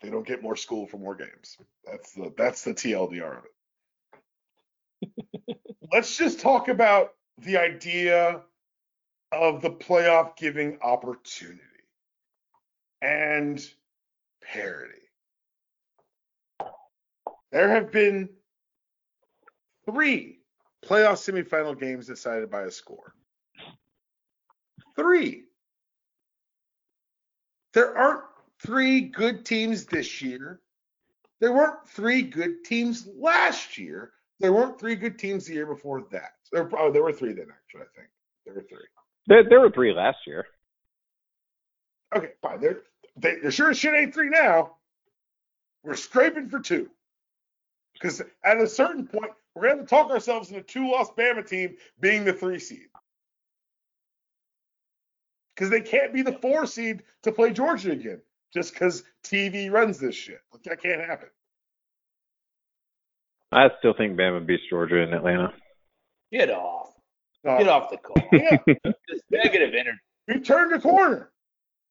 [0.00, 1.58] They don't get more school for more games.
[1.84, 3.44] That's the that's the TLDR of
[5.02, 5.58] it.
[5.92, 8.40] let's just talk about the idea
[9.32, 11.60] of the playoff giving opportunity
[13.02, 13.60] and
[14.42, 14.94] parity.
[17.50, 18.28] There have been
[19.86, 20.38] three
[20.86, 23.12] playoff semifinal games decided by a score.
[24.96, 25.44] Three.
[27.72, 28.24] There aren't
[28.60, 30.60] three good teams this year.
[31.40, 34.12] There weren't three good teams last year.
[34.40, 36.32] There weren't three good teams the year before that.
[36.52, 38.08] There, oh, there were three then, actually, I think.
[38.44, 38.78] There were three.
[39.26, 40.46] There, there were three last year.
[42.14, 42.60] Okay, fine.
[42.60, 42.82] There,
[43.16, 44.76] they, there sure as shit ain't three now.
[45.84, 46.90] We're scraping for two.
[47.94, 51.76] Because at a certain point, we're going to talk ourselves into two lost Bama team
[52.00, 52.88] being the three seed.
[55.60, 59.98] Because they can't be the four seed to play Georgia again just because TV runs
[59.98, 60.40] this shit.
[60.50, 61.28] Like, that can't happen.
[63.52, 65.52] I still think Bama beats Georgia in Atlanta.
[66.32, 66.94] Get off.
[67.46, 68.16] Uh, Get off the call.
[68.32, 68.56] Yeah.
[68.66, 69.98] this negative energy.
[70.28, 71.30] We turned the corner.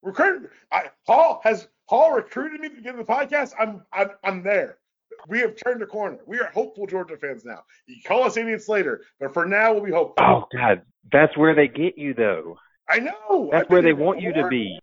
[0.01, 0.49] Recruit.
[0.71, 3.53] I, Hall has Hall recruited me to get the podcast.
[3.59, 4.79] I'm I'm I'm there
[5.27, 6.17] we have turned a corner.
[6.25, 7.63] We are hopeful Georgia fans now.
[7.87, 10.15] You call us idiots later, but for now we'll be hopeful.
[10.25, 12.57] Oh God, that's where they get you though.
[12.89, 13.49] I know.
[13.51, 14.79] That's where they want you to be.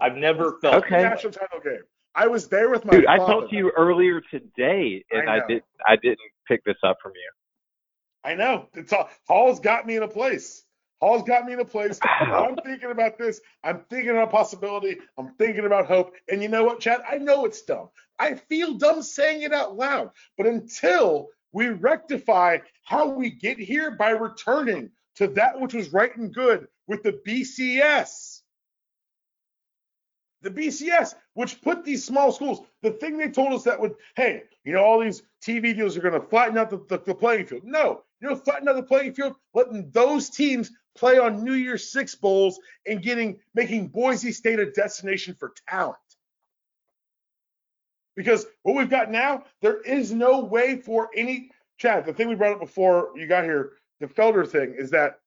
[0.00, 1.02] I've never felt okay.
[1.02, 1.82] national title game.
[2.14, 3.04] I was there with my dude.
[3.04, 3.22] Father.
[3.22, 5.62] I talked to you earlier today, and I, I did.
[5.86, 7.30] I didn't pick this up from you.
[8.24, 8.66] I know.
[8.74, 10.64] It's all, Hall's got me in a place.
[11.00, 11.98] Hall's got me in a place.
[12.02, 13.40] I'm thinking about this.
[13.64, 14.98] I'm thinking about possibility.
[15.16, 16.12] I'm thinking about hope.
[16.28, 17.00] And you know what, Chad?
[17.10, 17.88] I know it's dumb.
[18.18, 20.10] I feel dumb saying it out loud.
[20.36, 26.14] But until we rectify how we get here by returning to that which was right
[26.16, 28.40] and good with the BCS,
[30.42, 34.42] the BCS, which put these small schools, the thing they told us that would, hey,
[34.64, 37.46] you know, all these TV deals are going to flatten out the, the, the, playing
[37.46, 37.62] field.
[37.64, 41.92] No, you know, flatten out the playing field, letting those teams play on New Year's
[41.92, 45.96] Six bowls and getting making Boise State a destination for talent.
[48.16, 52.04] Because what we've got now, there is no way for any Chad.
[52.04, 55.20] The thing we brought up before you got here, the Felder thing, is that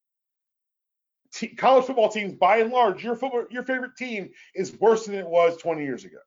[1.33, 5.15] t- college football teams, by and large, your football, your favorite team is worse than
[5.15, 6.17] it was 20 years ago.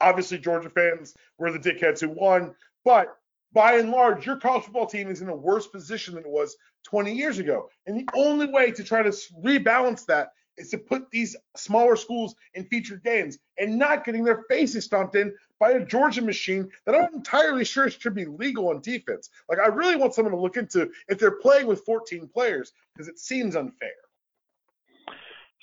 [0.00, 3.16] Obviously, Georgia fans were the dickheads who won, but
[3.52, 6.56] by and large, your college football team is in a worse position than it was
[6.84, 7.68] 20 years ago.
[7.86, 9.10] And the only way to try to
[9.42, 14.42] rebalance that is to put these smaller schools in featured games and not getting their
[14.48, 18.80] faces stomped in by a Georgia machine that I'm entirely sure should be legal on
[18.80, 19.30] defense.
[19.48, 23.08] Like, I really want someone to look into if they're playing with 14 players because
[23.08, 23.90] it seems unfair.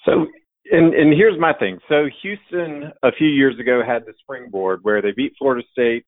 [0.06, 0.28] So,
[0.72, 1.80] and, and here's my thing.
[1.90, 6.06] So, Houston a few years ago had the springboard where they beat Florida State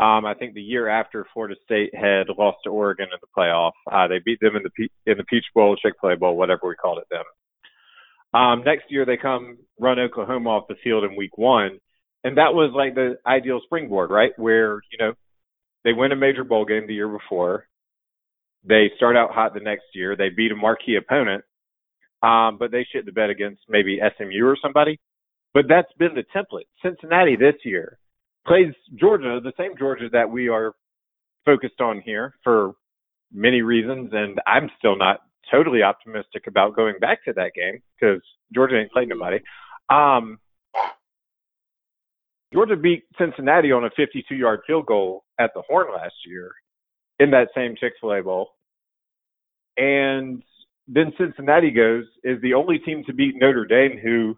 [0.00, 3.72] um, I think the year after Florida State had lost to Oregon in the playoff,
[3.90, 6.76] uh, they beat them in the in the Peach Bowl, Chick A Bowl, whatever we
[6.76, 8.40] called it then.
[8.40, 11.80] Um, next year they come run Oklahoma off the field in Week One,
[12.22, 14.30] and that was like the ideal springboard, right?
[14.36, 15.14] Where you know
[15.82, 17.66] they win a major bowl game the year before,
[18.62, 21.42] they start out hot the next year, they beat a marquee opponent,
[22.22, 25.00] um, but they shit the bed against maybe SMU or somebody.
[25.54, 26.66] But that's been the template.
[26.82, 27.98] Cincinnati this year
[28.46, 30.74] plays Georgia, the same Georgia that we are
[31.44, 32.72] focused on here for
[33.32, 38.22] many reasons, and I'm still not totally optimistic about going back to that game because
[38.54, 39.38] Georgia ain't played nobody.
[39.88, 40.38] Um,
[42.52, 46.52] Georgia beat Cincinnati on a 52-yard field goal at the Horn last year
[47.18, 48.50] in that same Chick-fil-A Bowl,
[49.76, 50.42] and
[50.88, 54.36] then Cincinnati goes is the only team to beat Notre Dame, who,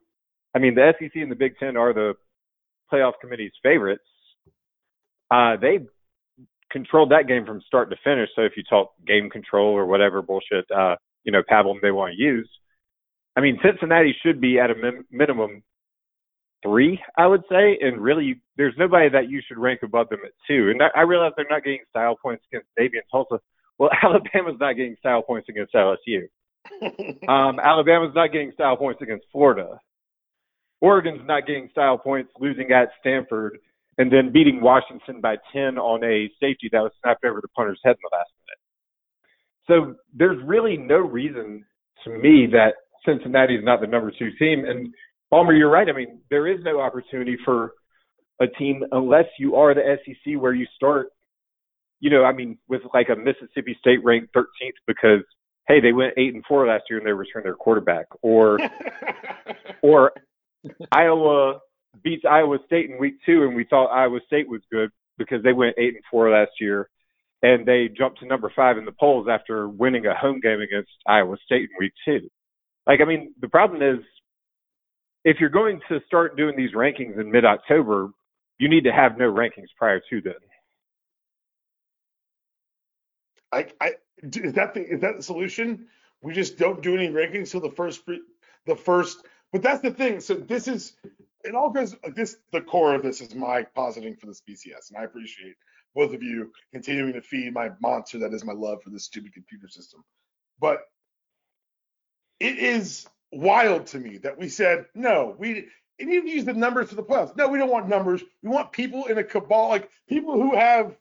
[0.54, 2.14] I mean, the SEC and the Big Ten are the
[2.92, 4.02] playoff committee's favorites,
[5.30, 5.78] uh, they
[6.70, 8.28] controlled that game from start to finish.
[8.34, 12.14] So if you talk game control or whatever bullshit, uh, you know pablum they want
[12.16, 12.48] to use.
[13.36, 15.62] I mean, Cincinnati should be at a min- minimum
[16.62, 20.32] three, I would say, and really, there's nobody that you should rank above them at
[20.46, 20.70] two.
[20.70, 23.40] And I realize they're not getting style points against Navy and Tulsa.
[23.78, 26.24] Well, Alabama's not getting style points against LSU.
[27.28, 29.80] Um, Alabama's not getting style points against Florida.
[30.80, 33.58] Oregon's not getting style points losing at Stanford
[33.98, 37.80] and then beating Washington by 10 on a safety that was snapped over the punter's
[37.84, 39.94] head in the last minute.
[39.94, 41.64] So there's really no reason
[42.04, 44.64] to me that Cincinnati is not the number two team.
[44.64, 44.92] And
[45.30, 45.88] Palmer, you're right.
[45.88, 47.72] I mean, there is no opportunity for
[48.40, 51.08] a team unless you are the SEC where you start,
[52.00, 54.46] you know, I mean, with like a Mississippi State ranked 13th
[54.86, 55.24] because
[55.68, 58.58] hey, they went eight and four last year and they returned their quarterback, or
[59.82, 60.12] or
[60.92, 61.60] Iowa
[62.02, 65.52] beats Iowa State in week two and we thought Iowa State was good because they
[65.52, 66.88] went eight and four last year
[67.42, 70.90] and they jumped to number five in the polls after winning a home game against
[71.06, 72.28] Iowa State in week two.
[72.86, 74.04] Like, I mean, the problem is
[75.24, 78.10] if you're going to start doing these rankings in mid October,
[78.58, 80.34] you need to have no rankings prior to then.
[83.52, 85.86] I, I is that the is that the solution?
[86.22, 88.02] We just don't do any rankings till the first
[88.66, 89.24] the first.
[89.52, 90.20] But that's the thing.
[90.20, 90.94] So this is
[91.44, 94.98] it all goes this the core of this is my positing for this BCS, and
[94.98, 95.54] I appreciate
[95.94, 99.32] both of you continuing to feed my monster that is my love for this stupid
[99.32, 100.04] computer system.
[100.60, 100.80] But
[102.38, 105.34] it is wild to me that we said no.
[105.38, 107.36] We and you use the numbers for the playoffs.
[107.36, 108.22] No, we don't want numbers.
[108.42, 110.96] We want people in a cabal, like people who have.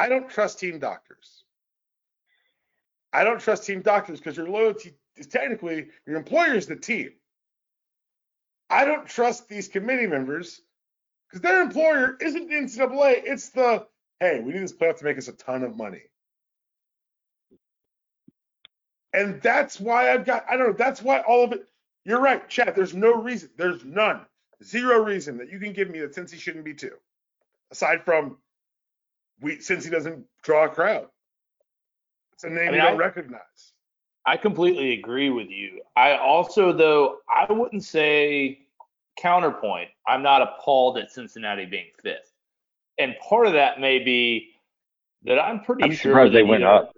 [0.00, 1.44] I don't trust team doctors.
[3.12, 7.10] I don't trust team doctors because your loyalty is technically your employer is the team.
[8.70, 10.62] I don't trust these committee members
[11.28, 13.24] because their employer isn't the NCAA.
[13.26, 13.86] It's the
[14.20, 16.04] hey, we need this playoff to make us a ton of money.
[19.12, 21.66] And that's why I've got, I don't know, that's why all of it,
[22.06, 24.24] you're right, Chad, there's no reason, there's none,
[24.64, 26.96] zero reason that you can give me that he shouldn't be two.
[27.70, 28.38] Aside from
[29.40, 31.08] we since he doesn't draw a crowd.
[32.32, 33.72] It's a name I mean, you don't I, recognize.
[34.26, 35.80] I completely agree with you.
[35.96, 38.66] I also though I wouldn't say
[39.18, 42.32] counterpoint, I'm not appalled at Cincinnati being fifth.
[42.98, 44.50] And part of that may be
[45.24, 46.92] that I'm pretty I'm sure they went up.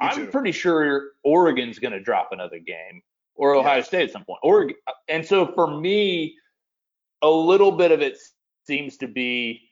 [0.00, 3.02] I'm pretty sure Oregon's going to drop another game
[3.34, 3.86] or Ohio yes.
[3.86, 4.40] State at some point.
[4.42, 4.76] Oregon,
[5.08, 6.36] and so for me,
[7.22, 8.18] a little bit of it
[8.66, 9.65] seems to be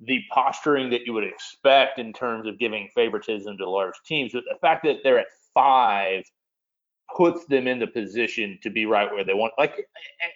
[0.00, 4.32] the posturing that you would expect in terms of giving favoritism to large teams.
[4.32, 6.24] But the fact that they're at five
[7.16, 9.54] puts them in the position to be right where they want.
[9.58, 9.86] Like,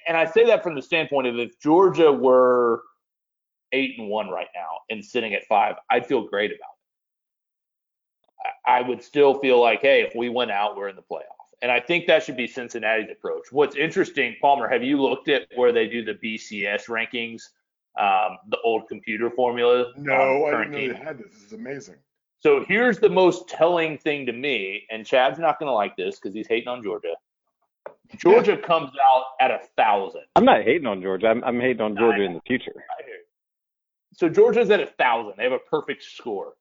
[0.09, 2.83] and I say that from the standpoint of if Georgia were
[3.73, 8.53] eight and one right now and sitting at five, I'd feel great about it.
[8.67, 11.21] I would still feel like, hey, if we went out, we're in the playoff.
[11.61, 13.53] And I think that should be Cincinnati's approach.
[13.53, 17.43] What's interesting, Palmer, have you looked at where they do the BCS rankings,
[17.99, 19.93] um, the old computer formula?
[19.97, 21.33] No, I didn't know they had this.
[21.33, 21.97] This is amazing.
[22.41, 26.19] So here's the most telling thing to me, and Chad's not going to like this
[26.19, 27.15] because he's hating on Georgia.
[28.17, 30.23] Georgia comes out at a thousand.
[30.37, 31.29] I'm not hating on Georgia.
[31.29, 32.73] I'm, I'm hating on Georgia in the future.
[34.13, 35.35] So Georgia's at a thousand.
[35.39, 36.55] They have a perfect score.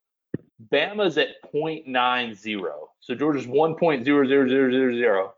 [0.72, 2.62] Bama's at 0.90.
[3.00, 5.30] So Georgia's 1.00000.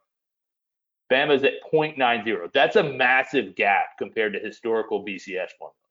[1.12, 2.52] Bama's at 0.90.
[2.54, 5.83] That's a massive gap compared to historical BCS formulas.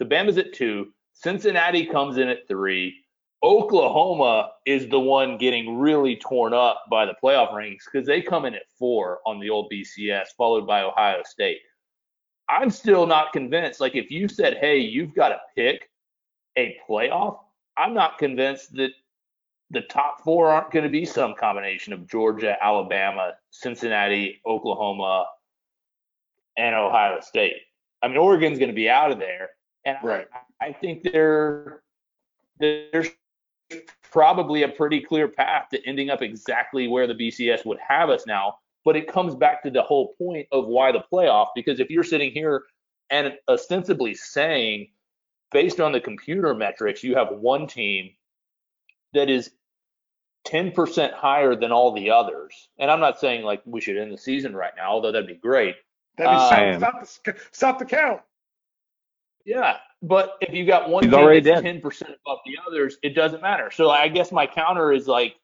[0.00, 0.94] So Bama's at two.
[1.12, 3.04] Cincinnati comes in at three.
[3.42, 8.46] Oklahoma is the one getting really torn up by the playoff rankings because they come
[8.46, 11.58] in at four on the old BCS, followed by Ohio State.
[12.48, 13.78] I'm still not convinced.
[13.78, 15.90] Like, if you said, hey, you've got to pick
[16.56, 17.38] a playoff,
[17.76, 18.92] I'm not convinced that
[19.70, 25.26] the top four aren't going to be some combination of Georgia, Alabama, Cincinnati, Oklahoma,
[26.56, 27.60] and Ohio State.
[28.02, 29.50] I mean, Oregon's going to be out of there,
[29.84, 30.26] and right.
[30.60, 31.82] I, I think there
[32.58, 33.08] there's
[34.10, 38.26] probably a pretty clear path to ending up exactly where the BCS would have us
[38.26, 38.54] now.
[38.84, 41.48] But it comes back to the whole point of why the playoff.
[41.54, 42.64] Because if you're sitting here
[43.10, 44.88] and ostensibly saying
[45.52, 48.10] based on the computer metrics, you have one team
[49.12, 49.50] that is
[50.46, 52.68] 10% higher than all the others.
[52.78, 55.34] And I'm not saying like we should end the season right now, although that'd be
[55.34, 55.76] great.
[56.16, 58.20] That'd be um, stop, stop, the, stop the count.
[59.44, 63.42] Yeah, but if you got one He's team that's 10% above the others, it doesn't
[63.42, 63.70] matter.
[63.70, 65.34] So I guess my counter is like,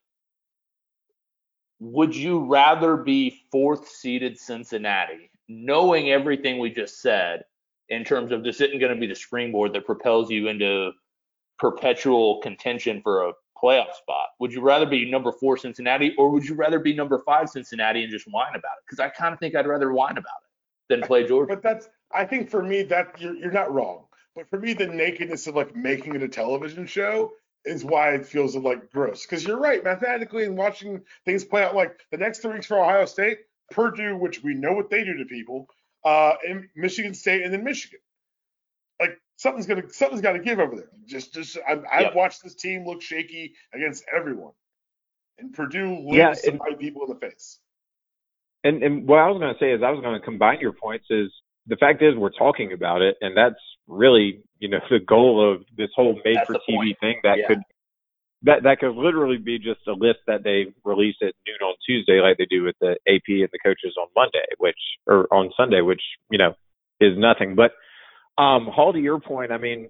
[1.78, 7.44] would you rather be fourth seeded Cincinnati, knowing everything we just said,
[7.88, 10.90] in terms of this isn't going to be the springboard that propels you into
[11.58, 13.32] perpetual contention for a
[13.62, 14.28] playoff spot?
[14.40, 18.02] Would you rather be number four Cincinnati or would you rather be number five Cincinnati
[18.02, 18.84] and just whine about it?
[18.86, 20.50] Because I kind of think I'd rather whine about it
[20.88, 21.54] than play Georgia.
[21.54, 24.04] But that's I think for me that you're you're not wrong.
[24.34, 27.32] But for me, the nakedness of like making it a television show
[27.64, 29.24] is why it feels like gross.
[29.26, 32.78] Because you're right, mathematically, and watching things play out like the next three weeks for
[32.78, 33.38] Ohio State,
[33.70, 35.68] Purdue, which we know what they do to people,
[36.04, 38.00] uh, and Michigan State, and then Michigan.
[39.00, 40.90] Like something's gonna something's got to give over there.
[41.06, 42.14] Just just I, I've Yep.
[42.14, 44.52] watched this team look shaky against everyone,
[45.38, 47.58] and Purdue Yeah, to and- bite people in the face.
[48.64, 50.72] And and what I was going to say is I was going to combine your
[50.72, 51.32] points is
[51.66, 55.62] the fact is we're talking about it and that's really you know the goal of
[55.76, 56.96] this whole made that's for tv point.
[57.00, 57.46] thing that Yeah.
[57.48, 57.58] could
[58.42, 62.20] that that could literally be just a list that they release at noon on Tuesday
[62.20, 65.80] like they do with the AP and the coaches on Monday which or on Sunday
[65.80, 66.54] which you know
[67.00, 67.72] is nothing but
[68.42, 69.88] um Hall to your point I mean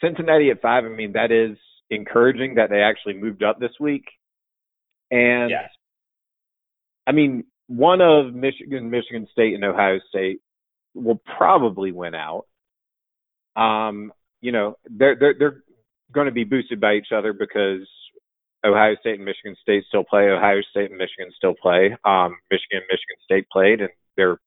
[0.00, 1.56] Cincinnati at 5 I mean that is
[1.90, 4.04] encouraging that they actually moved up this week
[5.10, 5.70] and Yes.
[7.06, 10.40] I mean, one of Michigan, Michigan State, and Ohio State
[11.02, 12.46] will probably win out.
[13.56, 15.62] Um, you know, they're they're they're
[16.12, 17.86] going to be boosted by each other because
[18.64, 20.28] Ohio State and Michigan State still play.
[20.28, 21.96] Ohio State and Michigan still play.
[22.04, 24.38] Um, Michigan, and Michigan State played, and they're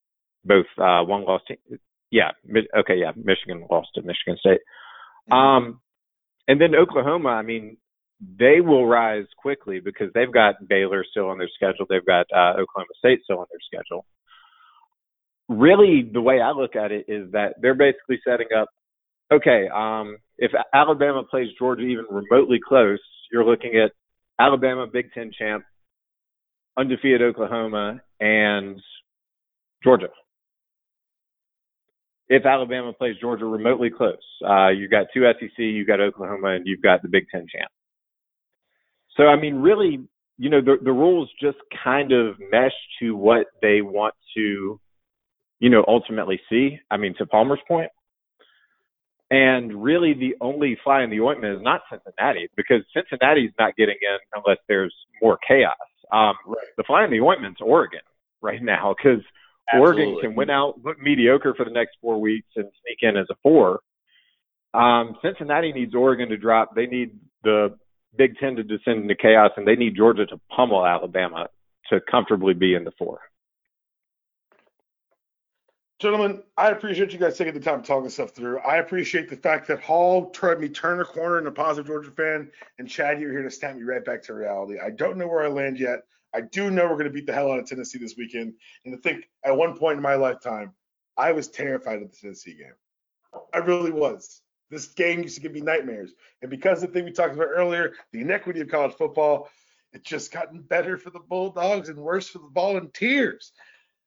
[0.45, 1.41] both uh, one loss.
[1.47, 1.57] Team.
[2.09, 4.61] Yeah, Mi- okay, yeah, Michigan lost to Michigan State.
[5.31, 5.79] Um,
[6.47, 7.77] and then Oklahoma, I mean,
[8.19, 11.85] they will rise quickly because they've got Baylor still on their schedule.
[11.89, 14.05] They've got uh, Oklahoma State still on their schedule.
[15.49, 18.69] Really, the way I look at it is that they're basically setting up.
[19.31, 22.99] Okay, um, if Alabama plays Georgia even remotely close,
[23.31, 23.91] you're looking at
[24.39, 25.63] Alabama Big Ten champ,
[26.77, 28.81] undefeated Oklahoma, and
[29.83, 30.09] Georgia.
[32.27, 34.15] If Alabama plays Georgia remotely close,
[34.47, 37.71] uh, you got two SEC, you've got Oklahoma, and you've got the Big Ten champ.
[39.17, 39.99] So I mean, really,
[40.37, 44.79] you know, the the rules just kind of mesh to what they want to,
[45.61, 46.79] you know, ultimately see.
[46.89, 47.59] I mean, to Palmer's.
[49.29, 53.95] And really, the only fly in the ointment is not Cincinnati because Cincinnati's not getting
[54.01, 55.75] in unless there's more chaos.
[56.11, 56.57] Um, Right.
[56.75, 58.01] the fly in the ointment's Oregon
[58.41, 59.23] right now because
[59.73, 63.27] Oregon can win out, look mediocre for the next four weeks, and sneak in as
[63.29, 63.79] a four.
[64.73, 66.75] Um, Cincinnati needs Oregon to drop.
[66.75, 67.77] They need the
[68.17, 71.47] Big Ten to descend into chaos, and they need Georgia to pummel Alabama
[71.89, 73.19] to comfortably be in the four.
[76.01, 78.57] Gentlemen, I appreciate you guys taking the time to talk this stuff through.
[78.61, 82.09] I appreciate the fact that Hall tried me turn a corner in a positive Georgia
[82.09, 82.49] fan,
[82.79, 84.79] and Chad, you're here to stamp me right back to reality.
[84.83, 85.99] I don't know where I land yet.
[86.33, 88.55] I do know we're going to beat the hell out of Tennessee this weekend.
[88.83, 90.73] And to think at one point in my lifetime,
[91.17, 92.73] I was terrified of the Tennessee game.
[93.53, 94.41] I really was.
[94.71, 96.15] This game used to give me nightmares.
[96.41, 99.49] And because of the thing we talked about earlier, the inequity of college football,
[99.93, 103.51] it's just gotten better for the Bulldogs and worse for the Volunteers.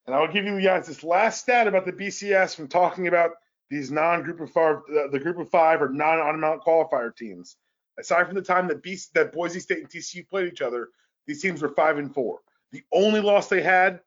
[0.07, 3.32] And I'll give you guys this last stat about the BCS from talking about
[3.70, 4.76] these non-group of five,
[5.11, 7.57] the, group of five or non-automatic qualifier teams.
[7.98, 10.88] Aside from the time that, BC, that Boise State and TCU played each other,
[11.26, 12.40] these teams were five and four.
[12.72, 14.00] The only loss they had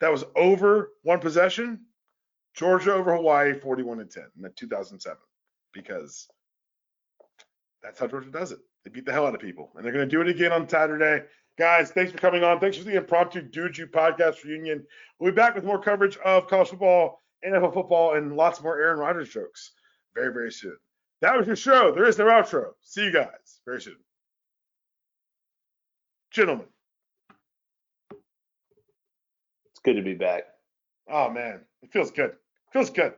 [0.00, 1.80] that was over one possession,
[2.54, 5.18] Georgia over Hawaii, 41 and 10 in that 2007,
[5.72, 6.28] because
[7.82, 8.58] that's how Georgia does it.
[8.84, 10.68] They beat the hell out of people, and they're going to do it again on
[10.68, 11.26] Saturday.
[11.58, 12.60] Guys, thanks for coming on.
[12.60, 14.86] Thanks for the impromptu You podcast reunion.
[15.18, 19.00] We'll be back with more coverage of college football, NFL football, and lots more Aaron
[19.00, 19.72] Rodgers jokes
[20.14, 20.76] very, very soon.
[21.20, 21.90] That was your show.
[21.92, 22.70] There is no outro.
[22.82, 23.96] See you guys very soon.
[26.30, 26.66] Gentlemen,
[29.70, 30.44] It's good to be back.
[31.10, 32.36] oh man, it feels good.
[32.72, 33.06] Feels good.